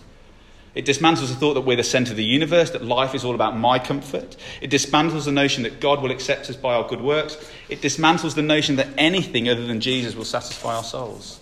It 0.75 0.85
dismantles 0.85 1.27
the 1.27 1.35
thought 1.35 1.55
that 1.55 1.61
we're 1.61 1.75
the 1.75 1.83
centre 1.83 2.11
of 2.11 2.15
the 2.15 2.23
universe, 2.23 2.69
that 2.69 2.85
life 2.85 3.13
is 3.13 3.25
all 3.25 3.35
about 3.35 3.57
my 3.57 3.79
comfort. 3.79 4.37
It 4.61 4.71
dismantles 4.71 5.25
the 5.25 5.33
notion 5.33 5.63
that 5.63 5.81
God 5.81 6.01
will 6.01 6.09
accept 6.09 6.49
us 6.49 6.55
by 6.55 6.73
our 6.73 6.87
good 6.87 7.01
works. 7.01 7.35
It 7.67 7.81
dismantles 7.81 8.33
the 8.33 8.41
notion 8.41 8.77
that 8.77 8.87
anything 8.97 9.49
other 9.49 9.67
than 9.67 9.81
Jesus 9.81 10.15
will 10.15 10.23
satisfy 10.23 10.73
our 10.73 10.85
souls. 10.85 11.41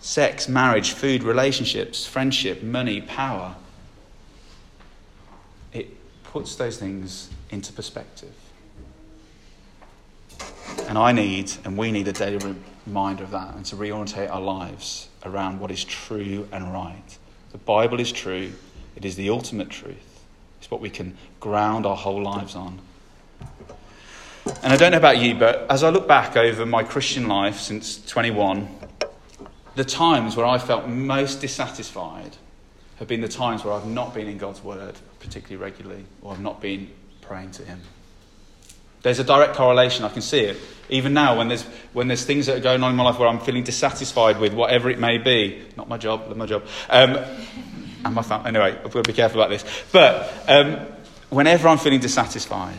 sex, 0.00 0.48
marriage, 0.48 0.92
food, 0.92 1.22
relationships, 1.22 2.06
friendship, 2.06 2.62
money, 2.62 3.02
power. 3.02 3.54
It 5.72 5.88
puts 6.24 6.56
those 6.56 6.78
things 6.78 7.30
into 7.50 7.72
perspective. 7.72 8.32
And 10.88 10.96
I 10.96 11.12
need, 11.12 11.52
and 11.64 11.76
we 11.76 11.92
need 11.92 12.08
a 12.08 12.12
daily 12.12 12.38
reminder 12.90 13.22
of 13.22 13.30
that 13.30 13.54
and 13.54 13.64
to 13.64 13.76
reorientate 13.76 14.28
our 14.28 14.40
lives 14.40 15.08
around 15.24 15.60
what 15.60 15.70
is 15.70 15.84
true 15.84 16.48
and 16.50 16.72
right. 16.72 17.18
The 17.52 17.58
Bible 17.58 18.00
is 18.00 18.10
true, 18.10 18.52
it 18.96 19.04
is 19.04 19.14
the 19.14 19.30
ultimate 19.30 19.70
truth. 19.70 20.24
It's 20.58 20.72
what 20.72 20.80
we 20.80 20.90
can 20.90 21.16
ground 21.38 21.86
our 21.86 21.96
whole 21.96 22.20
lives 22.20 22.56
on. 22.56 22.80
And 24.64 24.72
I 24.72 24.76
don't 24.76 24.90
know 24.90 24.98
about 24.98 25.18
you, 25.18 25.36
but 25.36 25.70
as 25.70 25.84
I 25.84 25.90
look 25.90 26.08
back 26.08 26.36
over 26.36 26.66
my 26.66 26.82
Christian 26.82 27.28
life 27.28 27.60
since 27.60 28.04
21, 28.06 28.68
the 29.76 29.84
times 29.84 30.36
where 30.36 30.46
I 30.46 30.58
felt 30.58 30.88
most 30.88 31.40
dissatisfied 31.40 32.36
have 32.96 33.06
been 33.06 33.20
the 33.20 33.28
times 33.28 33.64
where 33.64 33.72
I've 33.72 33.86
not 33.86 34.14
been 34.14 34.26
in 34.26 34.36
God's 34.36 34.64
Word 34.64 34.96
particularly 35.20 35.62
regularly 35.62 36.04
or 36.22 36.32
I've 36.32 36.40
not 36.40 36.60
been 36.60 36.90
praying 37.20 37.52
to 37.52 37.64
Him. 37.64 37.80
There's 39.02 39.18
a 39.18 39.24
direct 39.24 39.54
correlation. 39.54 40.04
I 40.04 40.08
can 40.08 40.22
see 40.22 40.40
it. 40.40 40.56
Even 40.88 41.14
now, 41.14 41.38
when 41.38 41.48
there's, 41.48 41.62
when 41.92 42.08
there's 42.08 42.24
things 42.24 42.46
that 42.46 42.56
are 42.56 42.60
going 42.60 42.82
on 42.82 42.90
in 42.90 42.96
my 42.96 43.04
life 43.04 43.18
where 43.18 43.28
I'm 43.28 43.38
feeling 43.38 43.62
dissatisfied 43.62 44.40
with 44.40 44.52
whatever 44.52 44.90
it 44.90 44.98
may 44.98 45.18
be, 45.18 45.64
not 45.76 45.88
my 45.88 45.96
job, 45.96 46.34
my 46.36 46.46
job, 46.46 46.64
um, 46.88 47.16
and 48.04 48.14
my 48.14 48.22
family. 48.22 48.48
Anyway, 48.48 48.76
I've 48.76 48.90
got 48.90 49.04
to 49.04 49.08
be 49.08 49.12
careful 49.12 49.40
about 49.40 49.50
this. 49.50 49.64
But 49.92 50.32
um, 50.48 50.86
whenever 51.30 51.68
I'm 51.68 51.78
feeling 51.78 52.00
dissatisfied, 52.00 52.74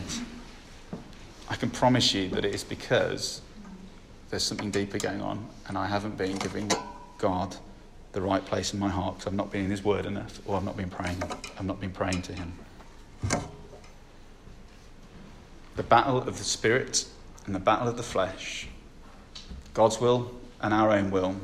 I 1.48 1.56
can 1.56 1.70
promise 1.70 2.12
you 2.14 2.28
that 2.30 2.44
it 2.44 2.54
is 2.54 2.64
because 2.64 3.40
there's 4.30 4.42
something 4.42 4.70
deeper 4.70 4.98
going 4.98 5.22
on, 5.22 5.46
and 5.68 5.76
I 5.76 5.86
haven't 5.86 6.16
been 6.16 6.36
giving 6.36 6.70
God 7.18 7.56
the 8.12 8.20
right 8.20 8.44
place 8.44 8.74
in 8.74 8.78
my 8.78 8.88
heart 8.88 9.14
because 9.14 9.26
I've 9.26 9.34
not 9.34 9.50
been 9.50 9.64
in 9.64 9.70
His 9.70 9.82
Word 9.82 10.06
enough, 10.06 10.40
or 10.46 10.56
I've 10.56 10.64
not 10.64 10.76
been 10.76 10.90
praying. 10.90 11.22
I've 11.58 11.66
not 11.66 11.80
been 11.80 11.92
praying 11.92 12.22
to 12.22 12.32
Him. 12.32 12.52
The 15.76 15.82
battle 15.82 16.18
of 16.18 16.38
the 16.38 16.44
Spirit 16.44 17.06
and 17.46 17.54
the 17.54 17.60
battle 17.60 17.88
of 17.88 17.96
the 17.96 18.02
flesh, 18.02 18.68
God's 19.74 20.00
will 20.00 20.30
and 20.60 20.74
our 20.74 20.90
own 20.90 21.10
will, 21.10 21.36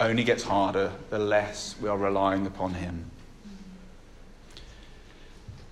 only 0.00 0.24
gets 0.24 0.42
harder 0.42 0.92
the 1.10 1.18
less 1.18 1.74
we 1.80 1.88
are 1.88 1.96
relying 1.96 2.46
upon 2.46 2.74
Him. 2.74 3.10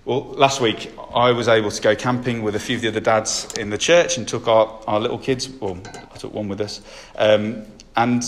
Well, 0.03 0.23
last 0.31 0.59
week 0.61 0.91
I 1.13 1.31
was 1.31 1.47
able 1.47 1.69
to 1.69 1.81
go 1.81 1.95
camping 1.95 2.41
with 2.41 2.55
a 2.55 2.59
few 2.59 2.75
of 2.75 2.81
the 2.81 2.87
other 2.87 2.99
dads 2.99 3.53
in 3.59 3.69
the 3.69 3.77
church 3.77 4.17
and 4.17 4.27
took 4.27 4.47
our, 4.47 4.81
our 4.87 4.99
little 4.99 5.19
kids. 5.19 5.47
Well, 5.47 5.79
I 6.11 6.17
took 6.17 6.33
one 6.33 6.47
with 6.47 6.59
us. 6.59 6.81
Um, 7.15 7.65
and 7.95 8.23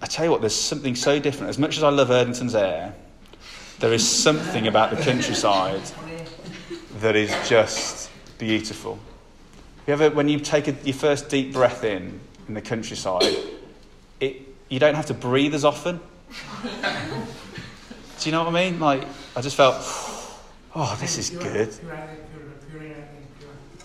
I 0.00 0.06
tell 0.06 0.24
you 0.24 0.30
what, 0.30 0.40
there's 0.40 0.54
something 0.54 0.94
so 0.94 1.18
different. 1.18 1.50
As 1.50 1.58
much 1.58 1.76
as 1.76 1.82
I 1.82 1.90
love 1.90 2.08
Erdington's 2.08 2.54
air, 2.54 2.94
there 3.80 3.92
is 3.92 4.08
something 4.08 4.66
about 4.66 4.90
the 4.90 4.96
countryside 5.02 5.82
that 7.00 7.16
is 7.16 7.30
just 7.48 7.97
beautiful. 8.38 8.98
You 9.86 9.94
ever, 9.94 10.10
when 10.10 10.28
you 10.28 10.38
take 10.38 10.68
a, 10.68 10.72
your 10.84 10.94
first 10.94 11.28
deep 11.28 11.52
breath 11.52 11.84
in 11.84 12.20
in 12.46 12.54
the 12.54 12.62
countryside, 12.62 13.36
it, 14.20 14.36
you 14.68 14.78
don't 14.78 14.94
have 14.94 15.06
to 15.06 15.14
breathe 15.14 15.54
as 15.54 15.64
often. 15.64 16.00
Do 18.20 18.28
you 18.28 18.32
know 18.32 18.44
what 18.44 18.54
I 18.54 18.70
mean? 18.70 18.80
Like, 18.80 19.04
I 19.36 19.40
just 19.40 19.56
felt, 19.56 19.76
oh, 20.74 20.96
this 21.00 21.18
is 21.18 21.30
good. 21.30 21.74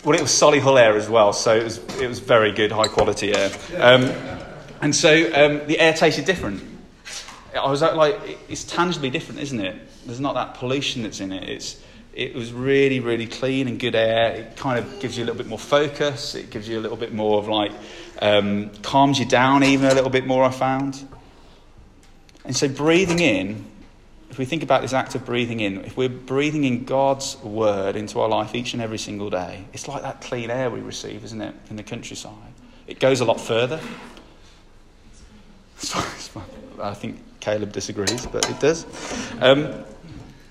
Well, 0.03 0.17
it 0.17 0.21
was 0.21 0.31
Solihull 0.31 0.81
air 0.81 0.97
as 0.97 1.07
well, 1.07 1.31
so 1.31 1.55
it 1.55 1.63
was, 1.63 1.77
it 2.01 2.07
was 2.07 2.19
very 2.19 2.51
good, 2.51 2.71
high 2.71 2.87
quality 2.87 3.33
air. 3.33 3.51
Um, 3.77 4.11
and 4.81 4.93
so 4.93 5.09
um, 5.33 5.65
the 5.67 5.79
air 5.79 5.93
tasted 5.93 6.25
different. 6.25 6.61
I 7.55 7.69
was 7.69 7.81
like, 7.81 8.39
it's 8.49 8.65
tangibly 8.65 9.09
different, 9.09 9.39
isn't 9.39 9.61
it? 9.61 9.77
There's 10.05 10.19
not 10.19 10.33
that 10.33 10.55
pollution 10.55 11.03
that's 11.03 11.21
in 11.21 11.31
it. 11.31 11.47
It's, 11.47 11.81
it 12.13 12.35
was 12.35 12.53
really, 12.53 12.99
really 12.99 13.25
clean 13.25 13.67
and 13.67 13.79
good 13.79 13.95
air. 13.95 14.33
It 14.33 14.55
kind 14.55 14.77
of 14.79 14.99
gives 14.99 15.17
you 15.17 15.23
a 15.23 15.25
little 15.25 15.37
bit 15.37 15.47
more 15.47 15.59
focus. 15.59 16.35
It 16.35 16.49
gives 16.51 16.67
you 16.69 16.79
a 16.79 16.81
little 16.81 16.97
bit 16.97 17.13
more 17.13 17.39
of 17.39 17.47
like, 17.47 17.71
um, 18.21 18.69
calms 18.81 19.19
you 19.19 19.25
down 19.25 19.63
even 19.63 19.89
a 19.89 19.93
little 19.93 20.09
bit 20.09 20.27
more, 20.27 20.43
I 20.43 20.51
found. 20.51 21.07
And 22.45 22.55
so 22.55 22.67
breathing 22.67 23.19
in, 23.19 23.65
if 24.29 24.37
we 24.37 24.45
think 24.45 24.63
about 24.63 24.81
this 24.81 24.93
act 24.93 25.15
of 25.15 25.25
breathing 25.25 25.59
in, 25.59 25.85
if 25.85 25.97
we're 25.97 26.09
breathing 26.09 26.63
in 26.63 26.85
God's 26.85 27.37
word 27.37 27.95
into 27.95 28.19
our 28.19 28.29
life 28.29 28.55
each 28.55 28.73
and 28.73 28.81
every 28.81 28.97
single 28.97 29.29
day, 29.29 29.65
it's 29.73 29.87
like 29.87 30.01
that 30.03 30.21
clean 30.21 30.49
air 30.49 30.69
we 30.69 30.81
receive, 30.81 31.23
isn't 31.23 31.41
it, 31.41 31.55
in 31.69 31.75
the 31.75 31.83
countryside? 31.83 32.33
It 32.87 32.99
goes 32.99 33.21
a 33.21 33.25
lot 33.25 33.39
further. 33.39 33.79
I 36.81 36.93
think 36.93 37.19
Caleb 37.39 37.71
disagrees, 37.71 38.25
but 38.25 38.49
it 38.49 38.59
does. 38.59 38.85
Um, 39.39 39.83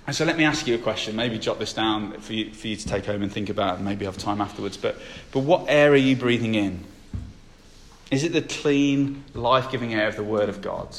and 0.06 0.16
so 0.16 0.24
let 0.24 0.36
me 0.36 0.44
ask 0.44 0.66
you 0.66 0.74
a 0.74 0.78
question. 0.78 1.14
Maybe 1.14 1.38
jot 1.38 1.58
this 1.58 1.72
down 1.72 2.20
for 2.20 2.32
you, 2.32 2.52
for 2.52 2.66
you 2.66 2.76
to 2.76 2.86
take 2.86 3.06
home 3.06 3.22
and 3.22 3.30
think 3.30 3.48
about, 3.48 3.76
and 3.76 3.84
maybe 3.84 4.04
have 4.04 4.18
time 4.18 4.40
afterwards. 4.40 4.76
But, 4.76 4.96
but 5.30 5.40
what 5.40 5.66
air 5.68 5.92
are 5.92 5.96
you 5.96 6.16
breathing 6.16 6.54
in? 6.54 6.84
Is 8.10 8.24
it 8.24 8.32
the 8.32 8.42
clean, 8.42 9.24
life 9.32 9.70
giving 9.70 9.94
air 9.94 10.08
of 10.08 10.16
the 10.16 10.24
Word 10.24 10.48
of 10.48 10.60
God 10.60 10.94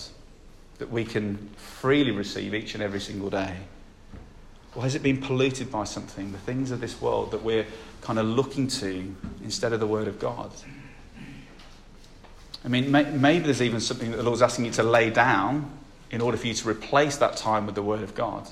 that 0.80 0.90
we 0.90 1.06
can 1.06 1.38
freely 1.58 2.12
receive 2.12 2.56
each 2.56 2.74
and 2.74 2.84
every 2.84 3.00
single 3.00 3.30
day? 3.30 3.56
Or 4.74 4.82
has 4.82 4.96
it 4.96 5.04
been 5.04 5.22
polluted 5.22 5.72
by 5.72 5.84
something, 5.84 6.32
the 6.32 6.40
things 6.40 6.72
of 6.72 6.82
this 6.82 7.00
world 7.00 7.32
that 7.32 7.44
we're 7.44 7.68
kind 8.02 8.18
of 8.18 8.26
looking 8.26 8.68
to 8.68 9.16
instead 9.44 9.74
of 9.74 9.80
the 9.80 9.88
Word 9.88 10.08
of 10.08 10.18
God? 10.18 10.52
I 12.66 12.70
mean, 12.70 12.90
maybe 12.90 13.40
there's 13.46 13.62
even 13.62 13.82
something 13.82 14.12
that 14.12 14.18
the 14.18 14.24
Lord's 14.24 14.42
asking 14.42 14.66
you 14.66 14.72
to 14.72 14.84
lay 14.84 15.10
down 15.10 15.70
in 16.10 16.22
order 16.22 16.38
for 16.38 16.48
you 16.48 16.54
to 16.54 16.70
replace 16.70 17.18
that 17.18 17.36
time 17.36 17.66
with 17.66 17.76
the 17.76 17.84
Word 17.84 18.02
of 18.02 18.16
God. 18.16 18.48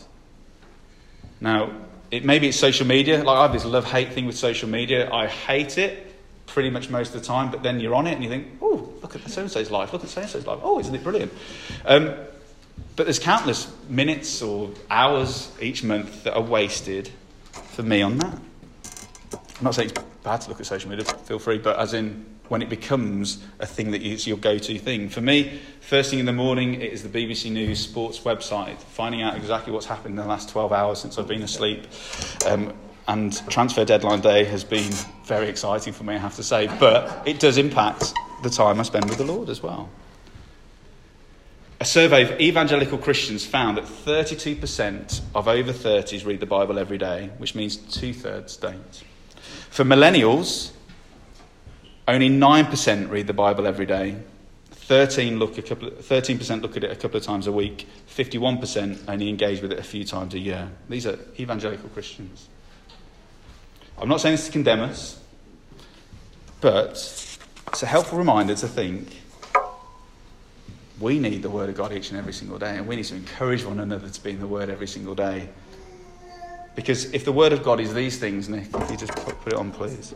Now, 1.41 1.71
it, 2.11 2.23
maybe 2.23 2.47
it's 2.47 2.57
social 2.57 2.85
media. 2.85 3.23
Like 3.23 3.37
I 3.37 3.41
have 3.41 3.53
this 3.53 3.65
love 3.65 3.85
hate 3.85 4.13
thing 4.13 4.25
with 4.25 4.37
social 4.37 4.69
media. 4.69 5.11
I 5.11 5.27
hate 5.27 5.77
it 5.77 6.13
pretty 6.45 6.69
much 6.69 6.89
most 6.89 7.15
of 7.15 7.21
the 7.21 7.27
time, 7.27 7.49
but 7.49 7.63
then 7.63 7.79
you're 7.79 7.95
on 7.95 8.07
it 8.07 8.13
and 8.13 8.23
you 8.23 8.29
think, 8.29 8.47
oh, 8.61 8.93
look 9.01 9.15
at 9.15 9.27
so 9.29 9.41
and 9.41 9.51
so's 9.51 9.71
life, 9.71 9.91
look 9.93 10.03
at 10.03 10.09
so 10.09 10.21
and 10.21 10.29
so's 10.29 10.45
life. 10.45 10.59
Oh, 10.61 10.79
isn't 10.79 10.93
it 10.93 11.03
brilliant? 11.03 11.31
Um, 11.85 12.13
but 12.95 13.05
there's 13.05 13.19
countless 13.19 13.73
minutes 13.89 14.41
or 14.41 14.71
hours 14.89 15.51
each 15.61 15.83
month 15.83 16.23
that 16.23 16.35
are 16.35 16.41
wasted 16.41 17.09
for 17.51 17.83
me 17.83 18.01
on 18.01 18.17
that. 18.19 18.37
I'm 19.33 19.63
not 19.63 19.75
saying 19.75 19.89
it's 19.89 20.03
bad 20.23 20.41
to 20.41 20.49
look 20.49 20.59
at 20.59 20.65
social 20.65 20.89
media, 20.89 21.05
feel 21.05 21.39
free, 21.39 21.57
but 21.57 21.79
as 21.79 21.93
in 21.93 22.25
when 22.51 22.61
it 22.61 22.67
becomes 22.67 23.41
a 23.59 23.65
thing 23.65 23.91
that 23.91 24.01
is 24.01 24.27
your 24.27 24.35
go 24.35 24.57
to 24.57 24.77
thing. 24.77 25.07
For 25.07 25.21
me, 25.21 25.61
first 25.79 26.09
thing 26.09 26.19
in 26.19 26.25
the 26.25 26.33
morning, 26.33 26.73
it 26.73 26.91
is 26.91 27.01
the 27.01 27.07
BBC 27.07 27.49
News 27.49 27.79
sports 27.79 28.19
website, 28.19 28.77
finding 28.77 29.21
out 29.21 29.37
exactly 29.37 29.71
what's 29.71 29.85
happened 29.85 30.19
in 30.19 30.21
the 30.21 30.27
last 30.27 30.49
12 30.49 30.73
hours 30.73 30.99
since 30.99 31.17
I've 31.17 31.29
been 31.29 31.43
asleep. 31.43 31.87
Um, 32.45 32.73
and 33.07 33.41
transfer 33.49 33.85
deadline 33.85 34.19
day 34.19 34.43
has 34.43 34.65
been 34.65 34.91
very 35.23 35.47
exciting 35.47 35.93
for 35.93 36.03
me, 36.03 36.15
I 36.15 36.17
have 36.17 36.35
to 36.35 36.43
say, 36.43 36.67
but 36.77 37.25
it 37.25 37.39
does 37.39 37.57
impact 37.57 38.11
the 38.43 38.49
time 38.49 38.81
I 38.81 38.83
spend 38.83 39.05
with 39.05 39.17
the 39.17 39.23
Lord 39.23 39.47
as 39.47 39.63
well. 39.63 39.89
A 41.79 41.85
survey 41.85 42.23
of 42.23 42.41
evangelical 42.41 42.97
Christians 42.97 43.45
found 43.45 43.77
that 43.77 43.85
32% 43.85 45.21
of 45.33 45.47
over 45.47 45.71
30s 45.71 46.25
read 46.25 46.41
the 46.41 46.45
Bible 46.45 46.77
every 46.77 46.97
day, 46.97 47.29
which 47.37 47.55
means 47.55 47.77
two 47.77 48.13
thirds 48.13 48.57
don't. 48.57 49.03
For 49.69 49.85
millennials, 49.85 50.71
only 52.07 52.29
9% 52.29 53.09
read 53.09 53.27
the 53.27 53.33
Bible 53.33 53.67
every 53.67 53.85
day. 53.85 54.17
13 54.71 55.39
look 55.39 55.57
a 55.57 55.61
couple, 55.61 55.89
13% 55.89 56.61
look 56.61 56.75
at 56.75 56.83
it 56.83 56.91
a 56.91 56.95
couple 56.95 57.17
of 57.17 57.23
times 57.23 57.47
a 57.47 57.51
week. 57.51 57.87
51% 58.09 59.07
only 59.07 59.29
engage 59.29 59.61
with 59.61 59.71
it 59.71 59.79
a 59.79 59.83
few 59.83 60.03
times 60.03 60.33
a 60.33 60.39
year. 60.39 60.69
These 60.89 61.05
are 61.05 61.17
evangelical 61.39 61.89
Christians. 61.89 62.49
I'm 63.97 64.09
not 64.09 64.19
saying 64.19 64.35
this 64.35 64.47
to 64.47 64.51
condemn 64.51 64.81
us, 64.81 65.21
but 66.59 66.91
it's 67.67 67.83
a 67.83 67.85
helpful 67.85 68.17
reminder 68.17 68.55
to 68.55 68.67
think 68.67 69.21
we 70.99 71.19
need 71.19 71.41
the 71.41 71.49
Word 71.49 71.69
of 71.69 71.75
God 71.75 71.93
each 71.93 72.09
and 72.09 72.19
every 72.19 72.33
single 72.33 72.57
day, 72.59 72.77
and 72.77 72.87
we 72.87 72.95
need 72.95 73.05
to 73.05 73.15
encourage 73.15 73.63
one 73.63 73.79
another 73.79 74.09
to 74.09 74.23
be 74.23 74.31
in 74.31 74.39
the 74.39 74.47
Word 74.47 74.69
every 74.69 74.87
single 74.87 75.15
day. 75.15 75.49
Because 76.75 77.13
if 77.13 77.25
the 77.25 77.31
Word 77.31 77.53
of 77.53 77.63
God 77.63 77.79
is 77.79 77.93
these 77.93 78.17
things, 78.17 78.49
Nick, 78.49 78.67
if 78.73 78.91
you 78.91 78.97
just 78.97 79.13
put, 79.15 79.39
put 79.41 79.53
it 79.53 79.59
on, 79.59 79.71
please. 79.71 80.13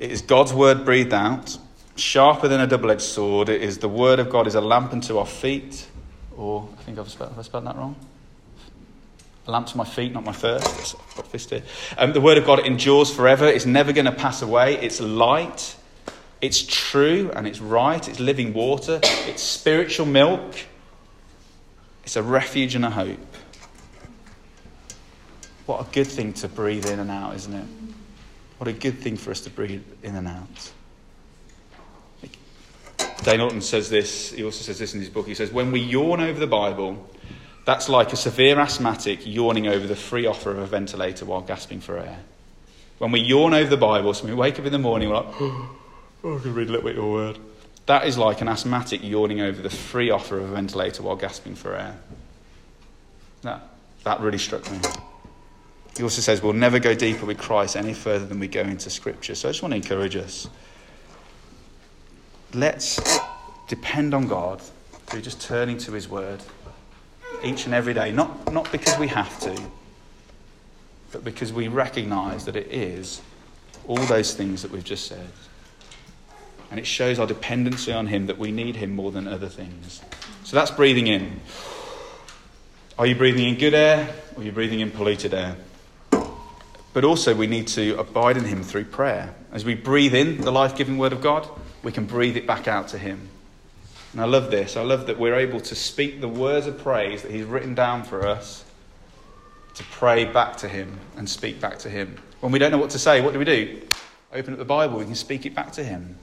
It 0.00 0.10
is 0.10 0.22
God's 0.22 0.54
word 0.54 0.86
breathed 0.86 1.12
out, 1.12 1.58
sharper 1.94 2.48
than 2.48 2.58
a 2.58 2.66
double 2.66 2.90
edged 2.90 3.02
sword. 3.02 3.50
It 3.50 3.60
is 3.60 3.78
the 3.78 3.88
word 3.88 4.18
of 4.18 4.30
God 4.30 4.46
is 4.46 4.54
a 4.54 4.60
lamp 4.60 4.94
unto 4.94 5.18
our 5.18 5.26
feet. 5.26 5.86
Or, 6.38 6.66
I 6.78 6.82
think 6.84 6.98
I've 6.98 7.10
spelled, 7.10 7.30
have 7.30 7.38
I 7.38 7.42
spelled 7.42 7.66
that 7.66 7.76
wrong? 7.76 7.94
A 9.46 9.50
lamp 9.50 9.66
to 9.68 9.76
my 9.76 9.84
feet, 9.84 10.12
not 10.12 10.24
my 10.24 10.32
first. 10.32 10.96
Um, 11.98 12.14
the 12.14 12.20
word 12.20 12.38
of 12.38 12.46
God 12.46 12.66
endures 12.66 13.14
forever. 13.14 13.46
It's 13.46 13.66
never 13.66 13.92
going 13.92 14.06
to 14.06 14.12
pass 14.12 14.40
away. 14.40 14.78
It's 14.78 15.02
light. 15.02 15.76
It's 16.40 16.62
true 16.62 17.30
and 17.34 17.46
it's 17.46 17.60
right. 17.60 18.08
It's 18.08 18.20
living 18.20 18.54
water. 18.54 19.00
It's 19.02 19.42
spiritual 19.42 20.06
milk. 20.06 20.54
It's 22.04 22.16
a 22.16 22.22
refuge 22.22 22.74
and 22.74 22.86
a 22.86 22.90
hope. 22.90 23.18
What 25.66 25.86
a 25.86 25.92
good 25.92 26.06
thing 26.06 26.32
to 26.34 26.48
breathe 26.48 26.86
in 26.86 27.00
and 27.00 27.10
out, 27.10 27.36
isn't 27.36 27.54
it? 27.54 27.66
What 28.60 28.68
a 28.68 28.74
good 28.74 28.98
thing 28.98 29.16
for 29.16 29.30
us 29.30 29.40
to 29.40 29.50
breathe 29.50 29.82
in 30.02 30.16
and 30.16 30.28
out. 30.28 30.72
Dane 33.22 33.40
Ortlund 33.40 33.62
says 33.62 33.88
this, 33.88 34.32
he 34.32 34.44
also 34.44 34.62
says 34.62 34.78
this 34.78 34.92
in 34.92 35.00
his 35.00 35.08
book. 35.08 35.26
He 35.26 35.34
says, 35.34 35.50
When 35.50 35.72
we 35.72 35.80
yawn 35.80 36.20
over 36.20 36.38
the 36.38 36.46
Bible, 36.46 37.08
that's 37.64 37.88
like 37.88 38.12
a 38.12 38.16
severe 38.16 38.60
asthmatic 38.60 39.26
yawning 39.26 39.66
over 39.66 39.86
the 39.86 39.96
free 39.96 40.26
offer 40.26 40.50
of 40.50 40.58
a 40.58 40.66
ventilator 40.66 41.24
while 41.24 41.40
gasping 41.40 41.80
for 41.80 41.96
air. 41.96 42.18
When 42.98 43.12
we 43.12 43.20
yawn 43.20 43.54
over 43.54 43.70
the 43.70 43.78
Bible, 43.78 44.12
so 44.12 44.26
we 44.26 44.34
wake 44.34 44.58
up 44.58 44.66
in 44.66 44.72
the 44.72 44.78
morning, 44.78 45.08
we're 45.08 45.22
like, 45.22 45.34
oh, 45.40 45.78
I 46.22 46.42
can 46.42 46.52
read 46.52 46.68
a 46.68 46.72
little 46.72 46.86
bit 46.86 46.98
of 46.98 47.02
your 47.02 47.10
word. 47.10 47.38
That 47.86 48.06
is 48.06 48.18
like 48.18 48.42
an 48.42 48.48
asthmatic 48.48 49.02
yawning 49.02 49.40
over 49.40 49.62
the 49.62 49.70
free 49.70 50.10
offer 50.10 50.36
of 50.36 50.50
a 50.50 50.54
ventilator 50.54 51.02
while 51.02 51.16
gasping 51.16 51.54
for 51.54 51.76
air. 51.76 51.98
That, 53.40 53.62
that 54.04 54.20
really 54.20 54.36
struck 54.36 54.70
me. 54.70 54.80
He 56.00 56.04
also 56.04 56.22
says 56.22 56.42
we'll 56.42 56.54
never 56.54 56.78
go 56.78 56.94
deeper 56.94 57.26
with 57.26 57.36
Christ 57.36 57.76
any 57.76 57.92
further 57.92 58.24
than 58.24 58.40
we 58.40 58.48
go 58.48 58.62
into 58.62 58.88
Scripture. 58.88 59.34
So 59.34 59.50
I 59.50 59.52
just 59.52 59.62
want 59.62 59.72
to 59.72 59.76
encourage 59.76 60.16
us. 60.16 60.48
Let's 62.54 62.98
depend 63.68 64.14
on 64.14 64.26
God 64.26 64.62
through 65.08 65.20
just 65.20 65.42
turning 65.42 65.76
to 65.76 65.92
His 65.92 66.08
Word 66.08 66.40
each 67.44 67.66
and 67.66 67.74
every 67.74 67.92
day. 67.92 68.12
Not, 68.12 68.50
not 68.50 68.72
because 68.72 68.98
we 68.98 69.08
have 69.08 69.38
to, 69.40 69.62
but 71.12 71.22
because 71.22 71.52
we 71.52 71.68
recognize 71.68 72.46
that 72.46 72.56
it 72.56 72.68
is 72.68 73.20
all 73.86 73.98
those 74.06 74.32
things 74.32 74.62
that 74.62 74.70
we've 74.70 74.82
just 74.82 75.06
said. 75.06 75.28
And 76.70 76.80
it 76.80 76.86
shows 76.86 77.18
our 77.18 77.26
dependency 77.26 77.92
on 77.92 78.06
Him 78.06 78.24
that 78.28 78.38
we 78.38 78.52
need 78.52 78.76
Him 78.76 78.96
more 78.96 79.12
than 79.12 79.28
other 79.28 79.50
things. 79.50 80.00
So 80.44 80.56
that's 80.56 80.70
breathing 80.70 81.08
in. 81.08 81.42
Are 82.98 83.04
you 83.04 83.16
breathing 83.16 83.46
in 83.46 83.58
good 83.58 83.74
air 83.74 84.08
or 84.34 84.40
are 84.40 84.46
you 84.46 84.52
breathing 84.52 84.80
in 84.80 84.90
polluted 84.90 85.34
air? 85.34 85.56
But 86.92 87.04
also, 87.04 87.34
we 87.34 87.46
need 87.46 87.68
to 87.68 87.98
abide 87.98 88.36
in 88.36 88.44
Him 88.44 88.62
through 88.62 88.86
prayer. 88.86 89.34
As 89.52 89.64
we 89.64 89.74
breathe 89.74 90.14
in 90.14 90.40
the 90.40 90.50
life 90.50 90.76
giving 90.76 90.98
Word 90.98 91.12
of 91.12 91.20
God, 91.20 91.48
we 91.82 91.92
can 91.92 92.04
breathe 92.04 92.36
it 92.36 92.46
back 92.46 92.66
out 92.66 92.88
to 92.88 92.98
Him. 92.98 93.28
And 94.12 94.20
I 94.20 94.24
love 94.24 94.50
this. 94.50 94.76
I 94.76 94.82
love 94.82 95.06
that 95.06 95.18
we're 95.18 95.36
able 95.36 95.60
to 95.60 95.74
speak 95.74 96.20
the 96.20 96.28
words 96.28 96.66
of 96.66 96.78
praise 96.78 97.22
that 97.22 97.30
He's 97.30 97.44
written 97.44 97.74
down 97.74 98.02
for 98.02 98.26
us 98.26 98.64
to 99.74 99.84
pray 99.84 100.24
back 100.24 100.56
to 100.58 100.68
Him 100.68 100.98
and 101.16 101.28
speak 101.28 101.60
back 101.60 101.78
to 101.80 101.88
Him. 101.88 102.16
When 102.40 102.50
we 102.50 102.58
don't 102.58 102.72
know 102.72 102.78
what 102.78 102.90
to 102.90 102.98
say, 102.98 103.20
what 103.20 103.32
do 103.32 103.38
we 103.38 103.44
do? 103.44 103.82
Open 104.32 104.52
up 104.52 104.58
the 104.58 104.64
Bible, 104.64 104.98
we 104.98 105.04
can 105.04 105.14
speak 105.14 105.46
it 105.46 105.54
back 105.54 105.72
to 105.72 105.84
Him. 105.84 106.16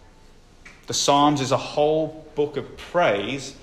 The 0.87 0.93
Psalms 0.93 1.41
is 1.41 1.51
a 1.51 1.57
whole 1.57 2.25
book 2.35 2.57
of 2.57 2.77
praise, 2.77 3.55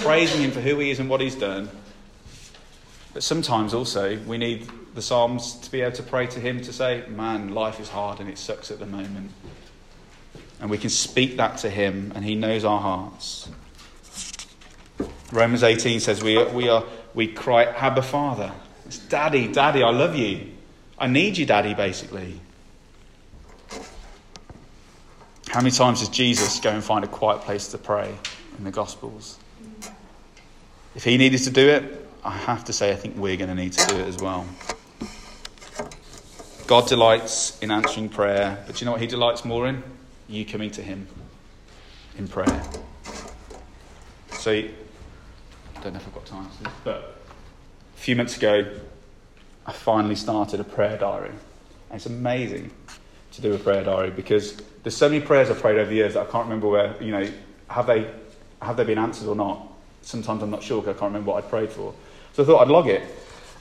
praising 0.00 0.42
Him 0.42 0.50
for 0.50 0.60
who 0.60 0.78
He 0.78 0.90
is 0.90 0.98
and 0.98 1.08
what 1.08 1.20
He's 1.20 1.34
done. 1.34 1.68
But 3.14 3.22
sometimes 3.22 3.74
also 3.74 4.18
we 4.26 4.38
need 4.38 4.68
the 4.98 5.02
Psalms 5.02 5.54
to 5.60 5.70
be 5.70 5.80
able 5.80 5.92
to 5.92 6.02
pray 6.02 6.26
to 6.26 6.40
Him 6.40 6.60
to 6.60 6.72
say, 6.72 7.04
Man, 7.08 7.54
life 7.54 7.78
is 7.78 7.88
hard 7.88 8.18
and 8.18 8.28
it 8.28 8.36
sucks 8.36 8.72
at 8.72 8.80
the 8.80 8.86
moment. 8.86 9.30
And 10.60 10.68
we 10.68 10.76
can 10.76 10.90
speak 10.90 11.36
that 11.36 11.58
to 11.58 11.70
Him 11.70 12.10
and 12.16 12.24
He 12.24 12.34
knows 12.34 12.64
our 12.64 12.80
hearts. 12.80 13.48
Romans 15.30 15.62
18 15.62 16.00
says 16.00 16.20
we, 16.20 16.36
are, 16.36 16.48
we, 16.48 16.68
are, 16.68 16.82
we 17.14 17.28
cry, 17.28 17.66
Abba 17.66 18.02
Father. 18.02 18.52
It's 18.86 18.98
Daddy, 18.98 19.46
Daddy, 19.46 19.84
I 19.84 19.90
love 19.90 20.16
you. 20.16 20.48
I 20.98 21.06
need 21.06 21.38
you, 21.38 21.46
Daddy, 21.46 21.74
basically. 21.74 22.40
How 25.46 25.60
many 25.60 25.70
times 25.70 26.00
does 26.00 26.08
Jesus 26.08 26.58
go 26.58 26.70
and 26.70 26.82
find 26.82 27.04
a 27.04 27.08
quiet 27.08 27.42
place 27.42 27.68
to 27.68 27.78
pray 27.78 28.12
in 28.58 28.64
the 28.64 28.72
Gospels? 28.72 29.38
If 30.96 31.04
he 31.04 31.16
needed 31.18 31.38
to 31.44 31.50
do 31.50 31.68
it, 31.68 32.08
I 32.24 32.32
have 32.32 32.64
to 32.64 32.72
say, 32.72 32.90
I 32.90 32.96
think 32.96 33.16
we're 33.16 33.36
going 33.36 33.50
to 33.50 33.54
need 33.54 33.74
to 33.74 33.86
do 33.86 34.00
it 34.00 34.08
as 34.08 34.16
well. 34.16 34.44
God 36.68 36.86
delights 36.86 37.58
in 37.62 37.70
answering 37.70 38.10
prayer, 38.10 38.62
but 38.66 38.78
you 38.78 38.84
know 38.84 38.92
what 38.92 39.00
he 39.00 39.06
delights 39.06 39.42
more 39.42 39.66
in? 39.66 39.82
You 40.28 40.44
coming 40.44 40.70
to 40.72 40.82
him 40.82 41.08
in 42.18 42.28
prayer. 42.28 42.62
So, 44.32 44.52
I 44.52 44.70
don't 45.82 45.94
know 45.94 45.98
if 45.98 46.06
I've 46.06 46.12
got 46.12 46.26
time, 46.26 46.46
but 46.84 47.22
a 47.96 47.98
few 47.98 48.14
months 48.16 48.36
ago, 48.36 48.70
I 49.64 49.72
finally 49.72 50.14
started 50.14 50.60
a 50.60 50.64
prayer 50.64 50.98
diary. 50.98 51.30
And 51.30 51.96
it's 51.96 52.04
amazing 52.04 52.70
to 53.32 53.40
do 53.40 53.54
a 53.54 53.58
prayer 53.58 53.82
diary 53.82 54.10
because 54.10 54.58
there's 54.82 54.94
so 54.94 55.08
many 55.08 55.24
prayers 55.24 55.48
I've 55.48 55.60
prayed 55.60 55.78
over 55.78 55.88
the 55.88 55.96
years 55.96 56.12
that 56.14 56.28
I 56.28 56.30
can't 56.30 56.44
remember 56.44 56.68
where, 56.68 57.02
you 57.02 57.12
know, 57.12 57.30
have 57.70 57.86
they, 57.86 58.10
have 58.60 58.76
they 58.76 58.84
been 58.84 58.98
answered 58.98 59.28
or 59.28 59.34
not? 59.34 59.66
Sometimes 60.02 60.42
I'm 60.42 60.50
not 60.50 60.62
sure 60.62 60.82
because 60.82 60.96
I 60.96 61.00
can't 61.00 61.12
remember 61.12 61.30
what 61.30 61.42
I 61.42 61.48
prayed 61.48 61.70
for. 61.72 61.94
So 62.34 62.42
I 62.42 62.46
thought 62.46 62.60
I'd 62.60 62.68
log 62.68 62.88
it. 62.88 63.02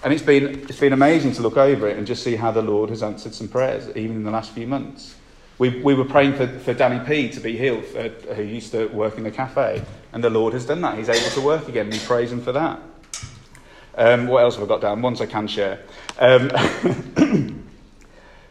And 0.03 0.13
it's 0.13 0.23
been, 0.23 0.59
it's 0.69 0.79
been 0.79 0.93
amazing 0.93 1.33
to 1.33 1.41
look 1.41 1.57
over 1.57 1.87
it 1.87 1.97
and 1.97 2.05
just 2.05 2.23
see 2.23 2.35
how 2.35 2.51
the 2.51 2.61
Lord 2.61 2.89
has 2.89 3.01
answered 3.01 3.33
some 3.33 3.47
prayers, 3.47 3.89
even 3.95 4.17
in 4.17 4.23
the 4.23 4.31
last 4.31 4.51
few 4.51 4.67
months. 4.67 5.15
We, 5.57 5.81
we 5.81 5.95
were 5.95 6.05
praying 6.05 6.35
for, 6.35 6.47
for 6.47 6.73
Danny 6.73 7.03
P 7.03 7.29
to 7.29 7.39
be 7.39 7.57
healed, 7.57 7.83
uh, 7.95 8.09
who 8.35 8.43
used 8.43 8.71
to 8.73 8.87
work 8.87 9.17
in 9.17 9.23
the 9.23 9.31
cafe, 9.31 9.83
and 10.13 10.23
the 10.23 10.29
Lord 10.29 10.53
has 10.53 10.65
done 10.65 10.81
that. 10.81 10.97
He's 10.97 11.09
able 11.09 11.29
to 11.31 11.41
work 11.41 11.67
again. 11.67 11.89
We 11.89 11.97
praise 11.97 12.31
Him 12.31 12.41
for 12.41 12.51
that. 12.51 12.79
Um, 13.95 14.27
what 14.27 14.43
else 14.43 14.55
have 14.55 14.63
I 14.63 14.67
got 14.67 14.81
down? 14.81 15.01
Ones 15.01 15.19
I 15.19 15.25
can 15.25 15.47
share. 15.47 15.79
Um, 16.19 16.51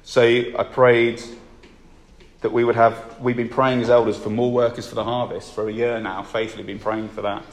so 0.03 0.23
I 0.23 0.65
prayed 0.65 1.23
that 2.41 2.53
we 2.53 2.65
would 2.65 2.75
have, 2.75 3.21
we've 3.21 3.37
been 3.37 3.49
praying 3.49 3.83
as 3.83 3.91
elders 3.91 4.17
for 4.17 4.31
more 4.31 4.51
workers 4.51 4.89
for 4.89 4.97
the 4.97 5.05
harvest 5.05 5.55
for 5.55 5.69
a 5.69 5.73
year 5.73 6.01
now, 6.01 6.25
faithfully 6.25 6.65
been 6.65 6.81
praying 6.81 7.09
for 7.11 7.23
that. 7.23 7.45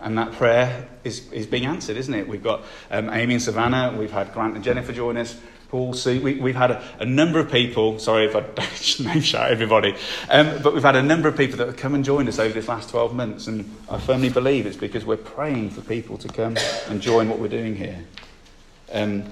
And 0.00 0.18
that 0.18 0.32
prayer 0.32 0.88
is, 1.04 1.30
is 1.32 1.46
being 1.46 1.64
answered, 1.64 1.96
isn't 1.96 2.12
it? 2.12 2.28
We've 2.28 2.42
got 2.42 2.62
um, 2.90 3.08
Amy 3.10 3.34
and 3.34 3.42
Savannah, 3.42 3.94
we've 3.98 4.10
had 4.10 4.32
Grant 4.32 4.54
and 4.54 4.62
Jennifer 4.62 4.92
join 4.92 5.16
us, 5.16 5.38
Paul, 5.68 5.94
Sue. 5.94 6.20
We, 6.20 6.52
have 6.52 6.56
had 6.56 6.70
a, 6.70 6.84
a, 7.00 7.06
number 7.06 7.40
of 7.40 7.50
people, 7.50 7.98
sorry 7.98 8.26
if 8.26 8.36
I 8.36 8.40
don't 8.54 9.00
name 9.00 9.20
shout 9.20 9.50
everybody, 9.50 9.96
um, 10.30 10.62
but 10.62 10.74
we've 10.74 10.82
had 10.82 10.96
a 10.96 11.02
number 11.02 11.28
of 11.28 11.36
people 11.36 11.56
that 11.58 11.66
have 11.66 11.76
come 11.76 11.94
and 11.94 12.04
joined 12.04 12.28
us 12.28 12.38
over 12.38 12.52
this 12.52 12.68
last 12.68 12.90
12 12.90 13.14
months. 13.14 13.46
And 13.46 13.68
I 13.90 13.98
firmly 13.98 14.28
believe 14.28 14.66
it's 14.66 14.76
because 14.76 15.04
we're 15.04 15.16
praying 15.16 15.70
for 15.70 15.80
people 15.80 16.18
to 16.18 16.28
come 16.28 16.56
and 16.88 17.00
join 17.00 17.28
what 17.28 17.38
we're 17.38 17.48
doing 17.48 17.74
here. 17.74 17.98
Um, 18.92 19.24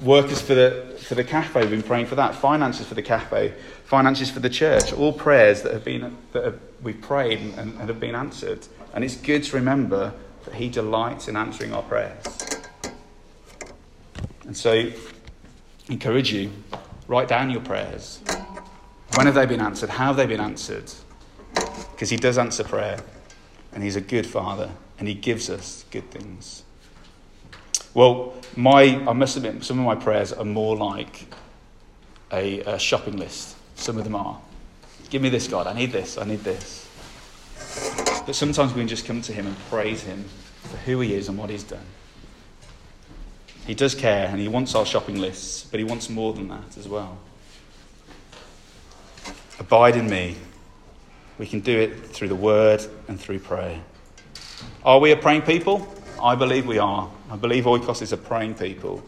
workers 0.00 0.40
for 0.40 0.54
the, 0.54 0.96
for 1.00 1.14
the 1.14 1.24
cafe, 1.24 1.60
we've 1.60 1.70
been 1.70 1.82
praying 1.82 2.06
for 2.06 2.14
that. 2.14 2.34
Finances 2.34 2.86
for 2.86 2.94
the 2.94 3.02
cafe, 3.02 3.52
finances 3.84 4.30
for 4.30 4.40
the 4.40 4.50
church. 4.50 4.92
All 4.92 5.12
prayers 5.12 5.62
that, 5.62 5.72
have 5.72 5.84
been, 5.84 6.16
that 6.32 6.44
have, 6.44 6.60
we've 6.82 7.00
prayed 7.00 7.40
and, 7.40 7.58
and 7.58 7.88
have 7.88 8.00
been 8.00 8.14
answered. 8.14 8.66
And 8.94 9.04
it's 9.04 9.16
good 9.16 9.44
to 9.44 9.56
remember 9.56 10.12
that 10.44 10.54
He 10.54 10.68
delights 10.68 11.28
in 11.28 11.36
answering 11.36 11.72
our 11.72 11.82
prayers. 11.82 12.24
And 14.44 14.56
so, 14.56 14.90
encourage 15.88 16.32
you 16.32 16.50
write 17.08 17.28
down 17.28 17.50
your 17.50 17.60
prayers. 17.60 18.20
When 19.14 19.26
have 19.26 19.34
they 19.34 19.46
been 19.46 19.60
answered? 19.60 19.90
How 19.90 20.06
have 20.06 20.16
they 20.16 20.26
been 20.26 20.40
answered? 20.40 20.90
Because 21.54 22.10
He 22.10 22.16
does 22.16 22.38
answer 22.38 22.64
prayer, 22.64 22.98
and 23.72 23.82
He's 23.82 23.96
a 23.96 24.00
good 24.00 24.26
Father, 24.26 24.70
and 24.98 25.06
He 25.06 25.14
gives 25.14 25.50
us 25.50 25.84
good 25.90 26.10
things. 26.10 26.64
Well, 27.94 28.34
my, 28.56 29.04
I 29.06 29.12
must 29.12 29.36
admit, 29.36 29.62
some 29.64 29.78
of 29.78 29.84
my 29.84 29.94
prayers 29.94 30.32
are 30.32 30.44
more 30.44 30.76
like 30.76 31.26
a, 32.32 32.60
a 32.60 32.78
shopping 32.78 33.18
list. 33.18 33.56
Some 33.76 33.98
of 33.98 34.04
them 34.04 34.14
are. 34.14 34.40
Give 35.10 35.20
me 35.20 35.28
this, 35.28 35.46
God. 35.46 35.66
I 35.66 35.74
need 35.74 35.92
this. 35.92 36.16
I 36.16 36.24
need 36.24 36.40
this. 36.40 36.88
But 38.26 38.34
sometimes 38.34 38.72
we 38.72 38.80
can 38.80 38.88
just 38.88 39.04
come 39.04 39.20
to 39.22 39.32
Him 39.32 39.46
and 39.46 39.58
praise 39.68 40.02
Him 40.02 40.24
for 40.62 40.76
who 40.78 41.00
He 41.00 41.14
is 41.14 41.28
and 41.28 41.36
what 41.36 41.50
He's 41.50 41.64
done. 41.64 41.86
He 43.66 43.74
does 43.74 43.94
care 43.94 44.26
and 44.26 44.40
He 44.40 44.48
wants 44.48 44.74
our 44.74 44.86
shopping 44.86 45.18
lists, 45.18 45.64
but 45.64 45.78
He 45.78 45.84
wants 45.84 46.08
more 46.08 46.32
than 46.32 46.48
that 46.48 46.76
as 46.78 46.88
well. 46.88 47.18
Abide 49.58 49.96
in 49.96 50.08
me. 50.08 50.36
We 51.38 51.46
can 51.46 51.60
do 51.60 51.78
it 51.78 52.06
through 52.06 52.28
the 52.28 52.34
Word 52.34 52.84
and 53.08 53.20
through 53.20 53.40
prayer. 53.40 53.80
Are 54.84 54.98
we 54.98 55.12
a 55.12 55.16
praying 55.16 55.42
people? 55.42 55.86
I 56.22 56.34
believe 56.34 56.66
we 56.66 56.78
are. 56.78 57.10
I 57.30 57.36
believe 57.36 57.64
Oikos 57.64 58.02
is 58.02 58.12
a 58.12 58.16
praying 58.16 58.54
people. 58.54 59.02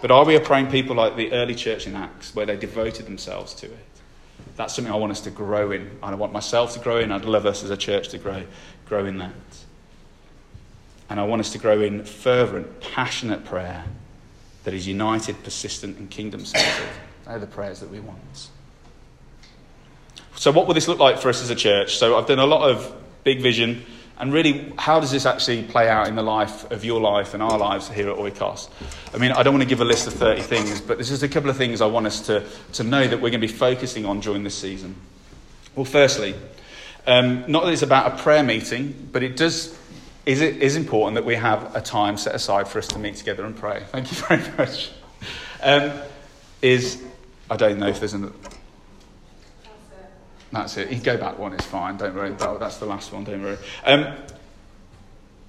But 0.00 0.10
are 0.10 0.24
we 0.24 0.36
a 0.36 0.40
praying 0.40 0.68
people 0.68 0.96
like 0.96 1.16
the 1.16 1.32
early 1.32 1.54
church 1.54 1.86
in 1.86 1.94
Acts, 1.94 2.34
where 2.34 2.46
they 2.46 2.56
devoted 2.56 3.06
themselves 3.06 3.54
to 3.54 3.66
it? 3.66 3.87
That's 4.56 4.74
something 4.74 4.92
I 4.92 4.96
want 4.96 5.12
us 5.12 5.20
to 5.22 5.30
grow 5.30 5.70
in. 5.70 5.98
I 6.02 6.14
want 6.14 6.32
myself 6.32 6.74
to 6.74 6.80
grow 6.80 6.98
in. 6.98 7.12
I'd 7.12 7.24
love 7.24 7.46
us 7.46 7.62
as 7.62 7.70
a 7.70 7.76
church 7.76 8.08
to 8.08 8.18
grow, 8.18 8.42
grow 8.86 9.06
in 9.06 9.18
that. 9.18 9.32
And 11.10 11.18
I 11.18 11.24
want 11.24 11.40
us 11.40 11.52
to 11.52 11.58
grow 11.58 11.80
in 11.80 12.04
fervent, 12.04 12.80
passionate 12.80 13.44
prayer 13.44 13.84
that 14.64 14.74
is 14.74 14.86
united, 14.86 15.42
persistent, 15.44 15.96
and 15.98 16.10
kingdom 16.10 16.44
centered. 16.44 16.88
They're 17.24 17.38
the 17.38 17.46
prayers 17.46 17.80
that 17.80 17.90
we 17.90 18.00
want. 18.00 18.48
So, 20.34 20.50
what 20.50 20.66
will 20.66 20.74
this 20.74 20.88
look 20.88 20.98
like 20.98 21.18
for 21.18 21.28
us 21.28 21.42
as 21.42 21.50
a 21.50 21.54
church? 21.54 21.96
So, 21.96 22.18
I've 22.18 22.26
done 22.26 22.38
a 22.38 22.46
lot 22.46 22.68
of 22.68 22.94
big 23.24 23.40
vision 23.40 23.84
and 24.18 24.32
really, 24.32 24.72
how 24.78 24.98
does 24.98 25.10
this 25.10 25.26
actually 25.26 25.62
play 25.62 25.88
out 25.88 26.08
in 26.08 26.16
the 26.16 26.22
life 26.22 26.70
of 26.70 26.84
your 26.84 27.00
life 27.00 27.34
and 27.34 27.42
our 27.42 27.56
lives 27.56 27.88
here 27.88 28.10
at 28.10 28.16
Oikos? 28.16 28.68
I 29.14 29.18
mean, 29.18 29.32
I 29.32 29.42
don't 29.42 29.54
want 29.54 29.62
to 29.62 29.68
give 29.68 29.80
a 29.80 29.84
list 29.84 30.06
of 30.06 30.14
30 30.14 30.42
things, 30.42 30.80
but 30.80 30.96
there's 30.96 31.08
just 31.08 31.22
a 31.22 31.28
couple 31.28 31.50
of 31.50 31.56
things 31.56 31.80
I 31.80 31.86
want 31.86 32.06
us 32.06 32.20
to, 32.26 32.44
to 32.74 32.82
know 32.82 33.06
that 33.06 33.16
we're 33.16 33.30
going 33.30 33.40
to 33.40 33.46
be 33.46 33.52
focusing 33.52 34.04
on 34.06 34.20
during 34.20 34.42
this 34.42 34.56
season. 34.56 34.96
Well, 35.76 35.84
firstly, 35.84 36.34
um, 37.06 37.44
not 37.50 37.64
that 37.64 37.72
it's 37.72 37.82
about 37.82 38.12
a 38.12 38.22
prayer 38.22 38.42
meeting, 38.42 39.08
but 39.12 39.22
it 39.22 39.36
does 39.36 39.78
is 40.26 40.42
it 40.42 40.56
is 40.56 40.76
important 40.76 41.14
that 41.14 41.24
we 41.24 41.36
have 41.36 41.74
a 41.74 41.80
time 41.80 42.18
set 42.18 42.34
aside 42.34 42.68
for 42.68 42.78
us 42.78 42.86
to 42.88 42.98
meet 42.98 43.16
together 43.16 43.46
and 43.46 43.56
pray. 43.56 43.82
Thank 43.92 44.10
you 44.10 44.18
very 44.18 44.42
much. 44.58 44.90
Um, 45.62 45.90
is 46.60 47.02
I 47.50 47.56
don't 47.56 47.78
know 47.78 47.86
if 47.86 47.98
there's 47.98 48.12
an 48.12 48.34
That's 50.52 50.76
it. 50.76 50.90
You 50.90 51.00
go 51.00 51.16
back 51.16 51.38
one, 51.38 51.52
it's 51.52 51.66
fine. 51.66 51.96
Don't 51.96 52.14
worry. 52.14 52.30
That, 52.30 52.60
that's 52.60 52.78
the 52.78 52.86
last 52.86 53.12
one. 53.12 53.24
Don't 53.24 53.42
worry. 53.42 53.58
Um, 53.84 54.14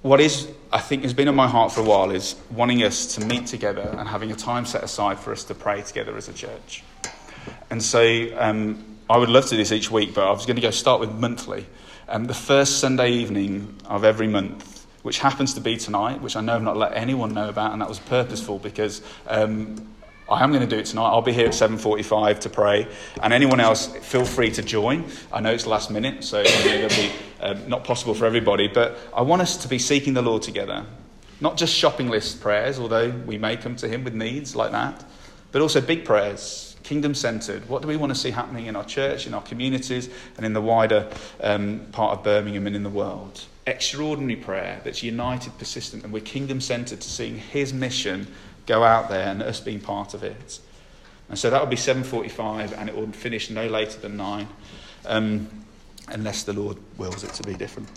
what 0.02 0.20
is, 0.20 0.48
I 0.72 0.80
think, 0.80 1.02
has 1.02 1.12
been 1.12 1.28
on 1.28 1.34
my 1.34 1.46
heart 1.46 1.72
for 1.72 1.80
a 1.80 1.84
while 1.84 2.10
is 2.10 2.34
wanting 2.50 2.82
us 2.82 3.14
to 3.16 3.24
meet 3.24 3.46
together 3.46 3.94
and 3.98 4.08
having 4.08 4.32
a 4.32 4.36
time 4.36 4.64
set 4.64 4.82
aside 4.82 5.18
for 5.18 5.32
us 5.32 5.44
to 5.44 5.54
pray 5.54 5.82
together 5.82 6.16
as 6.16 6.28
a 6.28 6.32
church. 6.32 6.82
And 7.70 7.82
so 7.82 8.28
um, 8.38 8.82
I 9.10 9.18
would 9.18 9.28
love 9.28 9.44
to 9.44 9.50
do 9.50 9.56
this 9.56 9.72
each 9.72 9.90
week, 9.90 10.14
but 10.14 10.26
I 10.26 10.30
was 10.30 10.46
going 10.46 10.56
to 10.56 10.62
go 10.62 10.70
start 10.70 11.00
with 11.00 11.12
monthly. 11.12 11.66
Um, 12.08 12.24
the 12.24 12.34
first 12.34 12.78
Sunday 12.78 13.10
evening 13.10 13.76
of 13.86 14.04
every 14.04 14.26
month, 14.26 14.86
which 15.02 15.18
happens 15.18 15.54
to 15.54 15.60
be 15.60 15.76
tonight, 15.76 16.20
which 16.20 16.36
I 16.36 16.40
know 16.40 16.56
I've 16.56 16.62
not 16.62 16.76
let 16.76 16.94
anyone 16.94 17.32
know 17.34 17.48
about, 17.48 17.72
and 17.72 17.80
that 17.80 17.88
was 17.88 17.98
purposeful 17.98 18.58
because 18.58 19.02
um, 19.28 19.86
I 20.30 20.44
am 20.44 20.50
going 20.50 20.62
to 20.62 20.66
do 20.68 20.78
it 20.78 20.86
tonight. 20.86 21.08
I'll 21.08 21.22
be 21.22 21.32
here 21.32 21.46
at 21.46 21.54
7:45 21.54 22.38
to 22.40 22.48
pray, 22.48 22.86
and 23.20 23.32
anyone 23.32 23.58
else, 23.58 23.88
feel 23.96 24.24
free 24.24 24.50
to 24.52 24.62
join. 24.62 25.04
I 25.32 25.40
know 25.40 25.50
it's 25.50 25.66
last 25.66 25.90
minute, 25.90 26.22
so 26.22 26.40
it'll 26.40 26.88
be 26.96 27.10
uh, 27.40 27.54
not 27.66 27.82
possible 27.82 28.14
for 28.14 28.26
everybody. 28.26 28.68
But 28.68 28.96
I 29.12 29.22
want 29.22 29.42
us 29.42 29.56
to 29.56 29.68
be 29.68 29.78
seeking 29.78 30.14
the 30.14 30.22
Lord 30.22 30.42
together, 30.42 30.86
not 31.40 31.56
just 31.56 31.74
shopping 31.74 32.08
list 32.08 32.40
prayers, 32.40 32.78
although 32.78 33.10
we 33.10 33.38
may 33.38 33.56
come 33.56 33.74
to 33.76 33.88
Him 33.88 34.04
with 34.04 34.14
needs 34.14 34.54
like 34.54 34.70
that, 34.70 35.04
but 35.50 35.62
also 35.62 35.80
big 35.80 36.04
prayers, 36.04 36.76
kingdom 36.84 37.12
centered. 37.12 37.68
What 37.68 37.82
do 37.82 37.88
we 37.88 37.96
want 37.96 38.14
to 38.14 38.18
see 38.18 38.30
happening 38.30 38.66
in 38.66 38.76
our 38.76 38.84
church, 38.84 39.26
in 39.26 39.34
our 39.34 39.42
communities, 39.42 40.10
and 40.36 40.46
in 40.46 40.52
the 40.52 40.62
wider 40.62 41.10
um, 41.40 41.86
part 41.90 42.16
of 42.16 42.22
Birmingham 42.22 42.68
and 42.68 42.76
in 42.76 42.84
the 42.84 42.90
world? 42.90 43.46
Extraordinary 43.66 44.36
prayer 44.36 44.80
that's 44.84 45.02
united, 45.02 45.58
persistent, 45.58 46.04
and 46.04 46.12
we're 46.12 46.22
kingdom 46.22 46.60
centered 46.60 47.00
to 47.00 47.10
seeing 47.10 47.36
His 47.36 47.72
mission 47.72 48.28
go 48.70 48.84
out 48.84 49.08
there 49.08 49.26
and 49.26 49.42
us 49.42 49.58
being 49.58 49.80
part 49.80 50.14
of 50.14 50.22
it. 50.22 50.60
And 51.28 51.36
so 51.36 51.50
that 51.50 51.60
will 51.60 51.68
be 51.68 51.76
7.45 51.76 52.78
and 52.78 52.88
it 52.88 52.94
will 52.94 53.08
finish 53.08 53.50
no 53.50 53.66
later 53.66 53.98
than 53.98 54.16
9, 54.16 54.48
um, 55.06 55.48
unless 56.08 56.44
the 56.44 56.52
Lord 56.52 56.76
wills 56.96 57.24
it 57.24 57.32
to 57.34 57.42
be 57.42 57.54
different. 57.54 57.88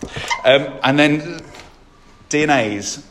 Um, 0.44 0.78
and 0.82 0.98
then 0.98 1.40
DNAs. 2.28 3.04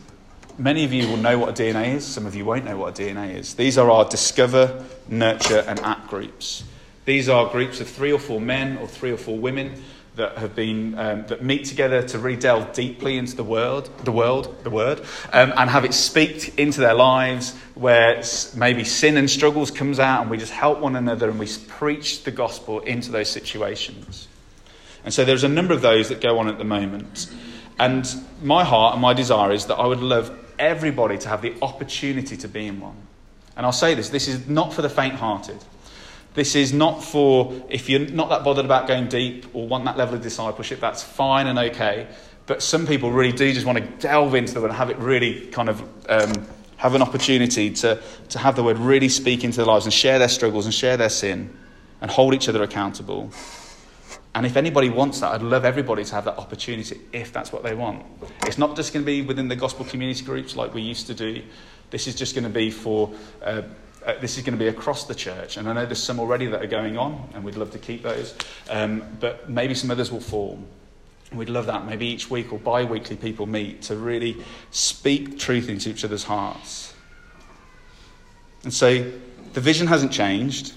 Many 0.58 0.84
of 0.84 0.92
you 0.92 1.08
will 1.08 1.16
know 1.16 1.38
what 1.38 1.48
a 1.58 1.62
DNA 1.62 1.94
is. 1.94 2.06
Some 2.06 2.26
of 2.26 2.34
you 2.34 2.44
won't 2.44 2.64
know 2.64 2.76
what 2.76 2.98
a 2.98 3.02
DNA 3.02 3.34
is. 3.34 3.54
These 3.54 3.76
are 3.78 3.90
our 3.90 4.04
discover, 4.08 4.84
nurture, 5.08 5.64
and 5.66 5.80
act 5.80 6.08
groups. 6.08 6.64
These 7.06 7.28
are 7.28 7.50
groups 7.50 7.80
of 7.80 7.88
three 7.88 8.12
or 8.12 8.18
four 8.18 8.40
men 8.40 8.76
or 8.76 8.86
three 8.86 9.10
or 9.10 9.16
four 9.16 9.38
women 9.38 9.82
that 10.16 10.38
have 10.38 10.54
been 10.54 10.96
um, 10.98 11.26
that 11.26 11.42
meet 11.42 11.64
together 11.64 12.00
to 12.02 12.18
really 12.18 12.36
delve 12.36 12.72
deeply 12.72 13.18
into 13.18 13.34
the 13.34 13.42
world, 13.42 13.90
the 14.04 14.12
world, 14.12 14.62
the 14.62 14.70
word, 14.70 15.00
um, 15.32 15.52
and 15.56 15.68
have 15.68 15.84
it 15.84 15.92
speak 15.92 16.58
into 16.58 16.80
their 16.80 16.94
lives, 16.94 17.56
where 17.74 18.22
maybe 18.56 18.84
sin 18.84 19.16
and 19.16 19.28
struggles 19.28 19.70
comes 19.70 19.98
out, 19.98 20.22
and 20.22 20.30
we 20.30 20.38
just 20.38 20.52
help 20.52 20.78
one 20.78 20.94
another 20.94 21.28
and 21.28 21.38
we 21.38 21.48
preach 21.66 22.22
the 22.22 22.30
gospel 22.30 22.80
into 22.80 23.10
those 23.10 23.28
situations. 23.28 24.28
And 25.04 25.12
so 25.12 25.24
there's 25.24 25.44
a 25.44 25.48
number 25.48 25.74
of 25.74 25.82
those 25.82 26.08
that 26.08 26.20
go 26.20 26.38
on 26.38 26.48
at 26.48 26.58
the 26.58 26.64
moment, 26.64 27.26
and 27.78 28.08
my 28.40 28.62
heart 28.64 28.94
and 28.94 29.02
my 29.02 29.14
desire 29.14 29.52
is 29.52 29.66
that 29.66 29.76
I 29.76 29.86
would 29.86 30.00
love 30.00 30.30
everybody 30.58 31.18
to 31.18 31.28
have 31.28 31.42
the 31.42 31.54
opportunity 31.60 32.36
to 32.36 32.48
be 32.48 32.66
in 32.68 32.80
one. 32.80 32.96
And 33.56 33.66
I'll 33.66 33.72
say 33.72 33.94
this: 33.94 34.10
this 34.10 34.28
is 34.28 34.48
not 34.48 34.72
for 34.72 34.82
the 34.82 34.88
faint-hearted. 34.88 35.58
This 36.34 36.56
is 36.56 36.72
not 36.72 37.02
for 37.02 37.54
if 37.68 37.88
you're 37.88 38.00
not 38.00 38.28
that 38.28 38.44
bothered 38.44 38.64
about 38.64 38.88
going 38.88 39.08
deep 39.08 39.46
or 39.54 39.66
want 39.68 39.84
that 39.84 39.96
level 39.96 40.16
of 40.16 40.22
discipleship, 40.22 40.80
that's 40.80 41.02
fine 41.02 41.46
and 41.46 41.58
okay. 41.58 42.08
But 42.46 42.62
some 42.62 42.86
people 42.86 43.10
really 43.10 43.32
do 43.32 43.52
just 43.52 43.64
want 43.64 43.78
to 43.78 43.84
delve 44.06 44.34
into 44.34 44.52
the 44.52 44.60
word 44.60 44.68
and 44.68 44.76
have 44.76 44.90
it 44.90 44.98
really 44.98 45.46
kind 45.46 45.68
of 45.68 45.80
um, 46.08 46.46
have 46.76 46.94
an 46.94 47.02
opportunity 47.02 47.70
to, 47.70 48.02
to 48.28 48.38
have 48.38 48.56
the 48.56 48.62
word 48.62 48.78
really 48.78 49.08
speak 49.08 49.44
into 49.44 49.58
their 49.58 49.66
lives 49.66 49.86
and 49.86 49.94
share 49.94 50.18
their 50.18 50.28
struggles 50.28 50.66
and 50.66 50.74
share 50.74 50.96
their 50.96 51.08
sin 51.08 51.56
and 52.00 52.10
hold 52.10 52.34
each 52.34 52.48
other 52.48 52.62
accountable. 52.62 53.30
And 54.34 54.44
if 54.44 54.56
anybody 54.56 54.90
wants 54.90 55.20
that, 55.20 55.32
I'd 55.32 55.42
love 55.42 55.64
everybody 55.64 56.04
to 56.04 56.14
have 56.16 56.24
that 56.24 56.36
opportunity 56.36 57.00
if 57.12 57.32
that's 57.32 57.52
what 57.52 57.62
they 57.62 57.74
want. 57.74 58.04
It's 58.42 58.58
not 58.58 58.74
just 58.74 58.92
going 58.92 59.04
to 59.04 59.06
be 59.06 59.22
within 59.22 59.46
the 59.46 59.56
gospel 59.56 59.84
community 59.84 60.24
groups 60.24 60.56
like 60.56 60.74
we 60.74 60.82
used 60.82 61.06
to 61.06 61.14
do. 61.14 61.42
This 61.90 62.08
is 62.08 62.16
just 62.16 62.34
going 62.34 62.44
to 62.44 62.50
be 62.50 62.72
for 62.72 63.14
uh, 63.42 63.62
uh, 64.06 64.14
this 64.20 64.36
is 64.36 64.44
going 64.44 64.58
to 64.58 64.62
be 64.62 64.68
across 64.68 65.04
the 65.04 65.14
church. 65.14 65.56
And 65.56 65.68
I 65.68 65.72
know 65.72 65.86
there's 65.86 66.02
some 66.02 66.20
already 66.20 66.46
that 66.46 66.62
are 66.62 66.68
going 66.68 66.98
on, 66.98 67.28
and 67.34 67.42
we'd 67.42 67.56
love 67.56 67.70
to 67.72 67.78
keep 67.78 68.02
those. 68.02 68.34
Um, 68.68 69.02
but 69.20 69.48
maybe 69.48 69.74
some 69.74 69.90
others 69.90 70.12
will 70.12 70.20
form. 70.20 70.66
We'd 71.32 71.48
love 71.48 71.66
that. 71.66 71.86
Maybe 71.86 72.06
each 72.06 72.30
week 72.30 72.52
or 72.52 72.58
bi 72.58 72.84
weekly 72.84 73.16
people 73.16 73.46
meet 73.46 73.82
to 73.82 73.96
really 73.96 74.36
speak 74.70 75.38
truth 75.38 75.68
into 75.68 75.90
each 75.90 76.04
other's 76.04 76.24
hearts. 76.24 76.94
And 78.62 78.72
so 78.72 79.10
the 79.52 79.60
vision 79.60 79.86
hasn't 79.86 80.12
changed. 80.12 80.74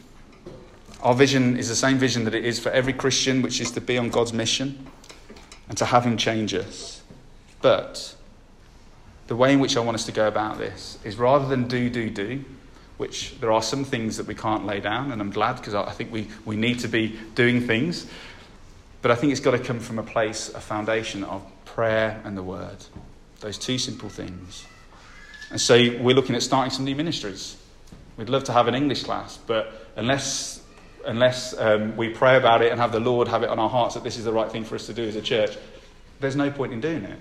Our 1.01 1.13
vision 1.13 1.57
is 1.57 1.69
the 1.69 1.75
same 1.75 1.97
vision 1.97 2.23
that 2.25 2.33
it 2.33 2.45
is 2.45 2.59
for 2.59 2.69
every 2.69 2.93
Christian, 2.93 3.41
which 3.41 3.61
is 3.61 3.71
to 3.71 3.81
be 3.81 3.97
on 3.97 4.09
God's 4.09 4.33
mission 4.33 4.87
and 5.69 5.77
to 5.77 5.85
have 5.85 6.03
Him 6.03 6.17
change 6.17 6.53
us. 6.53 7.01
But 7.61 8.15
the 9.27 9.35
way 9.35 9.53
in 9.53 9.59
which 9.59 9.77
I 9.77 9.81
want 9.81 9.95
us 9.95 10.05
to 10.05 10.11
go 10.11 10.27
about 10.27 10.57
this 10.57 10.97
is 11.03 11.17
rather 11.17 11.47
than 11.47 11.67
do, 11.67 11.89
do, 11.89 12.09
do, 12.09 12.43
which 12.97 13.39
there 13.39 13.51
are 13.51 13.61
some 13.61 13.83
things 13.83 14.17
that 14.17 14.25
we 14.25 14.35
can't 14.35 14.65
lay 14.65 14.79
down, 14.79 15.11
and 15.11 15.21
I'm 15.21 15.31
glad 15.31 15.57
because 15.57 15.75
I 15.75 15.91
think 15.91 16.11
we, 16.11 16.27
we 16.45 16.55
need 16.55 16.79
to 16.79 16.87
be 16.87 17.17
doing 17.35 17.61
things. 17.61 18.07
But 19.01 19.11
I 19.11 19.15
think 19.15 19.31
it's 19.31 19.41
got 19.41 19.51
to 19.51 19.59
come 19.59 19.79
from 19.79 19.99
a 19.99 20.03
place, 20.03 20.49
a 20.49 20.59
foundation 20.59 21.23
of 21.23 21.43
prayer 21.65 22.19
and 22.23 22.35
the 22.35 22.43
word. 22.43 22.77
Those 23.39 23.57
two 23.57 23.77
simple 23.77 24.09
things. 24.09 24.65
And 25.51 25.61
so 25.61 25.75
we're 25.99 26.15
looking 26.15 26.35
at 26.35 26.43
starting 26.43 26.71
some 26.71 26.85
new 26.85 26.95
ministries. 26.95 27.55
We'd 28.17 28.29
love 28.29 28.43
to 28.45 28.53
have 28.53 28.67
an 28.67 28.73
English 28.73 29.03
class, 29.03 29.37
but 29.37 29.87
unless, 29.95 30.63
unless 31.05 31.55
um, 31.57 31.95
we 31.95 32.09
pray 32.09 32.35
about 32.35 32.63
it 32.63 32.71
and 32.71 32.81
have 32.81 32.91
the 32.91 32.99
Lord 32.99 33.27
have 33.27 33.43
it 33.43 33.49
on 33.49 33.59
our 33.59 33.69
hearts 33.69 33.93
that 33.93 34.03
this 34.03 34.17
is 34.17 34.25
the 34.25 34.33
right 34.33 34.51
thing 34.51 34.63
for 34.63 34.73
us 34.73 34.87
to 34.87 34.93
do 34.93 35.03
as 35.03 35.15
a 35.15 35.21
church, 35.21 35.55
there's 36.19 36.35
no 36.35 36.49
point 36.49 36.73
in 36.73 36.81
doing 36.81 37.03
it. 37.03 37.19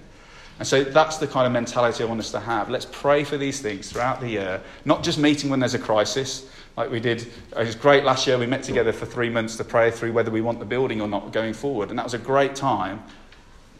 And 0.58 0.66
so 0.66 0.84
that's 0.84 1.18
the 1.18 1.26
kind 1.26 1.46
of 1.46 1.52
mentality 1.52 2.02
I 2.02 2.06
want 2.06 2.20
us 2.20 2.30
to 2.30 2.40
have. 2.40 2.70
Let's 2.70 2.86
pray 2.90 3.24
for 3.24 3.36
these 3.36 3.60
things 3.60 3.90
throughout 3.90 4.20
the 4.20 4.28
year, 4.28 4.62
not 4.84 5.02
just 5.02 5.18
meeting 5.18 5.50
when 5.50 5.60
there's 5.60 5.74
a 5.74 5.78
crisis, 5.78 6.48
like 6.76 6.90
we 6.90 7.00
did. 7.00 7.22
It 7.22 7.58
was 7.58 7.74
great 7.74 8.04
last 8.04 8.26
year. 8.26 8.38
We 8.38 8.46
met 8.46 8.62
together 8.62 8.92
for 8.92 9.04
three 9.04 9.28
months 9.28 9.56
to 9.56 9.64
pray 9.64 9.90
through 9.90 10.12
whether 10.12 10.30
we 10.30 10.40
want 10.40 10.58
the 10.58 10.64
building 10.64 11.00
or 11.00 11.08
not 11.08 11.32
going 11.32 11.52
forward. 11.52 11.90
And 11.90 11.98
that 11.98 12.04
was 12.04 12.14
a 12.14 12.18
great 12.18 12.54
time. 12.54 13.02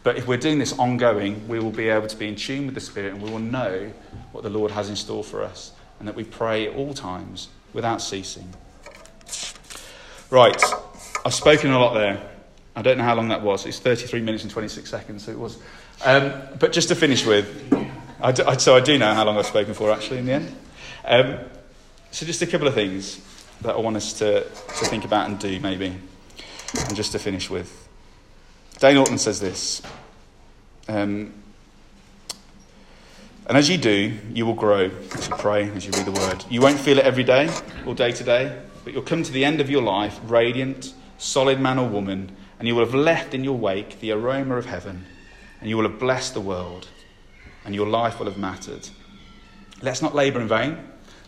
But 0.03 0.17
if 0.17 0.27
we're 0.27 0.37
doing 0.37 0.59
this 0.59 0.77
ongoing, 0.77 1.47
we 1.47 1.59
will 1.59 1.71
be 1.71 1.89
able 1.89 2.07
to 2.07 2.15
be 2.15 2.27
in 2.27 2.35
tune 2.35 2.65
with 2.65 2.75
the 2.75 2.81
Spirit 2.81 3.13
and 3.13 3.21
we 3.21 3.29
will 3.29 3.39
know 3.39 3.91
what 4.31 4.43
the 4.43 4.49
Lord 4.49 4.71
has 4.71 4.89
in 4.89 4.95
store 4.95 5.23
for 5.23 5.43
us 5.43 5.73
and 5.99 6.07
that 6.07 6.15
we 6.15 6.23
pray 6.23 6.67
at 6.67 6.75
all 6.75 6.93
times 6.93 7.49
without 7.73 8.01
ceasing. 8.01 8.53
Right, 10.29 10.61
I've 11.25 11.33
spoken 11.33 11.71
a 11.71 11.79
lot 11.79 11.93
there. 11.93 12.21
I 12.75 12.81
don't 12.81 12.97
know 12.97 13.03
how 13.03 13.15
long 13.15 13.29
that 13.29 13.41
was. 13.41 13.65
It's 13.65 13.79
33 13.79 14.21
minutes 14.21 14.43
and 14.43 14.51
26 14.51 14.89
seconds, 14.89 15.25
so 15.25 15.31
it 15.31 15.39
was. 15.39 15.57
Um, 16.05 16.33
but 16.59 16.73
just 16.73 16.89
to 16.89 16.95
finish 16.95 17.25
with, 17.25 17.73
I 18.21 18.31
do, 18.31 18.43
I, 18.45 18.57
so 18.57 18.75
I 18.75 18.79
do 18.79 18.97
know 18.97 19.13
how 19.13 19.25
long 19.25 19.37
I've 19.37 19.45
spoken 19.45 19.73
for 19.73 19.91
actually 19.91 20.19
in 20.19 20.25
the 20.25 20.33
end. 20.33 20.55
Um, 21.05 21.39
so 22.11 22.25
just 22.25 22.41
a 22.41 22.47
couple 22.47 22.67
of 22.67 22.73
things 22.73 23.21
that 23.61 23.75
I 23.75 23.79
want 23.79 23.95
us 23.95 24.13
to, 24.13 24.43
to 24.43 24.85
think 24.85 25.05
about 25.05 25.29
and 25.29 25.39
do 25.39 25.59
maybe. 25.59 25.97
And 26.87 26.95
just 26.95 27.11
to 27.13 27.19
finish 27.19 27.49
with. 27.49 27.87
Dane 28.79 28.97
Ortlund 28.97 29.19
says 29.19 29.39
this. 29.39 29.81
Um, 30.87 31.33
and 33.47 33.57
as 33.57 33.69
you 33.69 33.77
do, 33.77 34.13
you 34.33 34.45
will 34.45 34.53
grow 34.53 34.91
as 35.15 35.29
you 35.29 35.35
pray, 35.35 35.69
as 35.71 35.85
you 35.85 35.91
read 35.93 36.05
the 36.05 36.11
word. 36.11 36.45
You 36.49 36.61
won't 36.61 36.79
feel 36.79 36.99
it 36.99 37.05
every 37.05 37.23
day 37.23 37.49
or 37.85 37.95
day 37.95 38.11
to 38.11 38.23
day, 38.23 38.61
but 38.83 38.93
you'll 38.93 39.01
come 39.01 39.23
to 39.23 39.31
the 39.31 39.45
end 39.45 39.61
of 39.61 39.69
your 39.69 39.81
life 39.81 40.19
radiant, 40.25 40.93
solid 41.17 41.59
man 41.59 41.79
or 41.79 41.87
woman, 41.87 42.35
and 42.59 42.67
you 42.67 42.75
will 42.75 42.85
have 42.85 42.93
left 42.93 43.33
in 43.33 43.43
your 43.43 43.57
wake 43.57 43.99
the 43.99 44.11
aroma 44.11 44.57
of 44.57 44.65
heaven 44.65 45.05
and 45.59 45.69
you 45.69 45.77
will 45.77 45.89
have 45.89 45.99
blessed 45.99 46.33
the 46.33 46.41
world, 46.41 46.87
and 47.65 47.73
your 47.73 47.87
life 47.87 48.19
will 48.19 48.27
have 48.27 48.37
mattered. 48.37 48.89
Let's 49.81 50.01
not 50.01 50.15
labour 50.15 50.39
in 50.41 50.47
vain. 50.47 50.77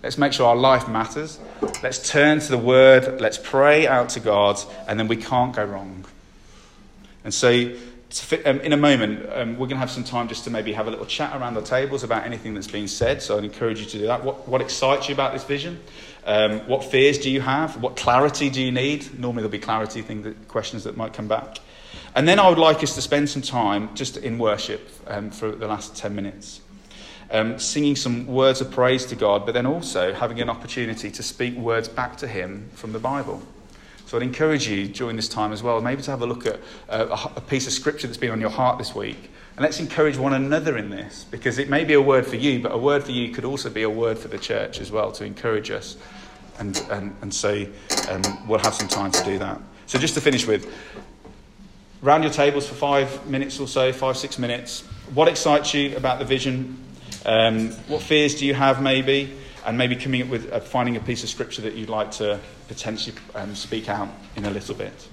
Let's 0.02 0.18
make 0.18 0.32
sure 0.32 0.48
our 0.48 0.56
life 0.56 0.88
matters. 0.88 1.39
Let's 1.84 2.10
turn 2.10 2.39
to 2.39 2.52
the 2.52 2.58
Word. 2.58 3.20
Let's 3.20 3.38
pray 3.38 3.86
out 3.86 4.10
to 4.10 4.19
God, 4.19 4.58
and 4.88 4.98
then 4.98 5.08
we 5.08 5.17
can't 5.17 5.54
go 5.54 5.65
wrong. 5.65 6.06
And 7.25 7.34
so, 7.34 7.50
um, 8.46 8.62
in 8.62 8.71
a 8.71 8.77
moment, 8.77 9.30
um, 9.32 9.52
we're 9.52 9.67
going 9.67 9.71
to 9.71 9.77
have 9.77 9.92
some 9.92 10.06
time 10.06 10.30
just 10.30 10.46
to 10.46 10.50
maybe 10.50 10.71
have 10.71 10.88
a 10.88 10.90
little 10.90 11.06
chat 11.06 11.40
around 11.40 11.56
the 11.56 11.62
tables 11.62 12.04
about 12.04 12.25
anything 12.25 12.54
that's 12.54 12.67
been 12.67 12.88
said. 12.88 13.21
So, 13.21 13.38
I'd 13.38 13.44
encourage 13.44 13.80
you 13.82 13.86
to 13.88 13.98
do 14.00 14.08
that. 14.08 14.23
What, 14.23 14.48
what 14.48 14.62
excites 14.62 15.10
you 15.10 15.13
about 15.13 15.34
this 15.34 15.44
vision? 15.44 15.82
Um, 16.25 16.60
what 16.62 16.86
fears 16.86 17.17
do 17.17 17.30
you 17.30 17.42
have? 17.42 17.82
What 17.82 17.98
clarity 17.98 18.50
do 18.50 18.62
you 18.62 18.71
need? 18.71 19.19
Normally, 19.19 19.42
there'll 19.42 19.52
be 19.52 19.60
clarity 19.60 20.02
thing 20.02 20.23
that, 20.23 20.48
questions 20.48 20.86
that 20.86 20.96
might 20.96 21.13
come 21.13 21.27
back. 21.27 21.60
And 22.15 22.27
then 22.27 22.40
I 22.40 22.50
would 22.50 22.58
like 22.58 22.83
us 22.83 22.96
to 22.96 23.02
spend 23.02 23.29
some 23.29 23.42
time 23.42 23.94
just 23.96 24.17
in 24.17 24.37
worship 24.37 24.90
um, 25.08 25.29
for 25.31 25.52
the 25.52 25.67
last 25.67 25.96
10 25.96 26.15
minutes, 26.15 26.62
um, 27.31 27.60
singing 27.60 27.96
some 27.96 28.27
words 28.27 28.62
of 28.62 28.71
praise 28.71 29.06
to 29.08 29.15
God, 29.15 29.46
but 29.46 29.54
then 29.54 29.65
also 29.65 30.13
having 30.13 30.42
an 30.42 30.50
opportunity 30.50 31.12
to 31.12 31.23
speak 31.23 31.56
words 31.56 31.87
back 31.87 32.17
to 32.17 32.27
Him 32.27 32.69
from 32.73 32.94
the 32.94 33.00
Bible. 33.00 33.42
So 34.10 34.17
I'd 34.17 34.23
encourage 34.23 34.67
you 34.67 34.87
during 34.87 35.15
this 35.15 35.29
time 35.29 35.54
as 35.54 35.62
well, 35.62 35.79
maybe 35.81 36.02
to 36.02 36.10
have 36.10 36.23
a 36.23 36.25
look 36.25 36.48
at 36.48 36.60
uh, 36.90 37.29
a 37.35 37.42
piece 37.42 37.67
of 37.67 37.73
scripture 37.73 38.08
that's 38.08 38.17
been 38.17 38.31
on 38.31 38.42
your 38.42 38.50
heart 38.50 38.79
this 38.79 38.96
week. 38.96 39.29
And 39.56 39.63
let's 39.63 39.79
encourage 39.79 40.17
one 40.17 40.33
another 40.33 40.77
in 40.77 40.90
this, 40.90 41.25
because 41.29 41.60
it 41.60 41.69
may 41.69 41.83
be 41.83 41.94
a 41.94 42.02
word 42.02 42.25
for 42.25 42.37
you, 42.37 42.60
but 42.60 42.71
a 42.71 42.77
word 42.77 43.04
for 43.04 43.12
you 43.12 43.29
could 43.29 43.46
also 43.46 43.69
be 43.69 43.83
a 43.83 43.90
word 43.90 44.17
for 44.17 44.27
the 44.27 44.40
church 44.40 44.79
as 44.79 44.92
well 44.92 45.12
to 45.12 45.25
encourage 45.25 45.69
us. 45.69 45.96
And, 46.58 46.75
and, 46.90 47.15
and 47.21 47.31
so 47.31 47.67
um, 48.10 48.23
we'll 48.48 48.60
have 48.60 48.73
some 48.73 48.87
time 48.87 49.12
to 49.12 49.23
do 49.23 49.37
that. 49.37 49.62
So, 49.85 50.00
just 50.00 50.13
to 50.15 50.21
finish 50.21 50.48
with, 50.48 50.73
round 52.02 52.23
your 52.23 52.33
tables 52.33 52.67
for 52.67 52.75
five 52.75 53.27
minutes 53.27 53.60
or 53.60 53.67
so, 53.67 53.91
five, 53.91 54.17
six 54.17 54.39
minutes. 54.39 54.81
What 55.13 55.27
excites 55.27 55.73
you 55.73 55.95
about 55.97 56.19
the 56.19 56.25
vision? 56.25 56.77
Um, 57.25 57.71
what 57.87 58.02
fears 58.02 58.35
do 58.35 58.45
you 58.45 58.54
have, 58.54 58.81
maybe? 58.81 59.35
And 59.65 59.77
maybe 59.77 59.95
coming 59.95 60.21
up 60.21 60.29
with 60.29 60.52
uh, 60.52 60.60
finding 60.60 60.95
a 60.95 61.00
piece 61.00 61.23
of 61.23 61.29
scripture 61.29 61.62
that 61.63 61.73
you'd 61.73 61.89
like 61.89 62.12
to 62.12 62.39
potentially 62.67 63.15
um, 63.35 63.56
speak 63.56 63.89
out 63.89 64.10
in 64.35 64.45
a 64.45 64.50
little 64.50 64.75
bit. 64.75 65.08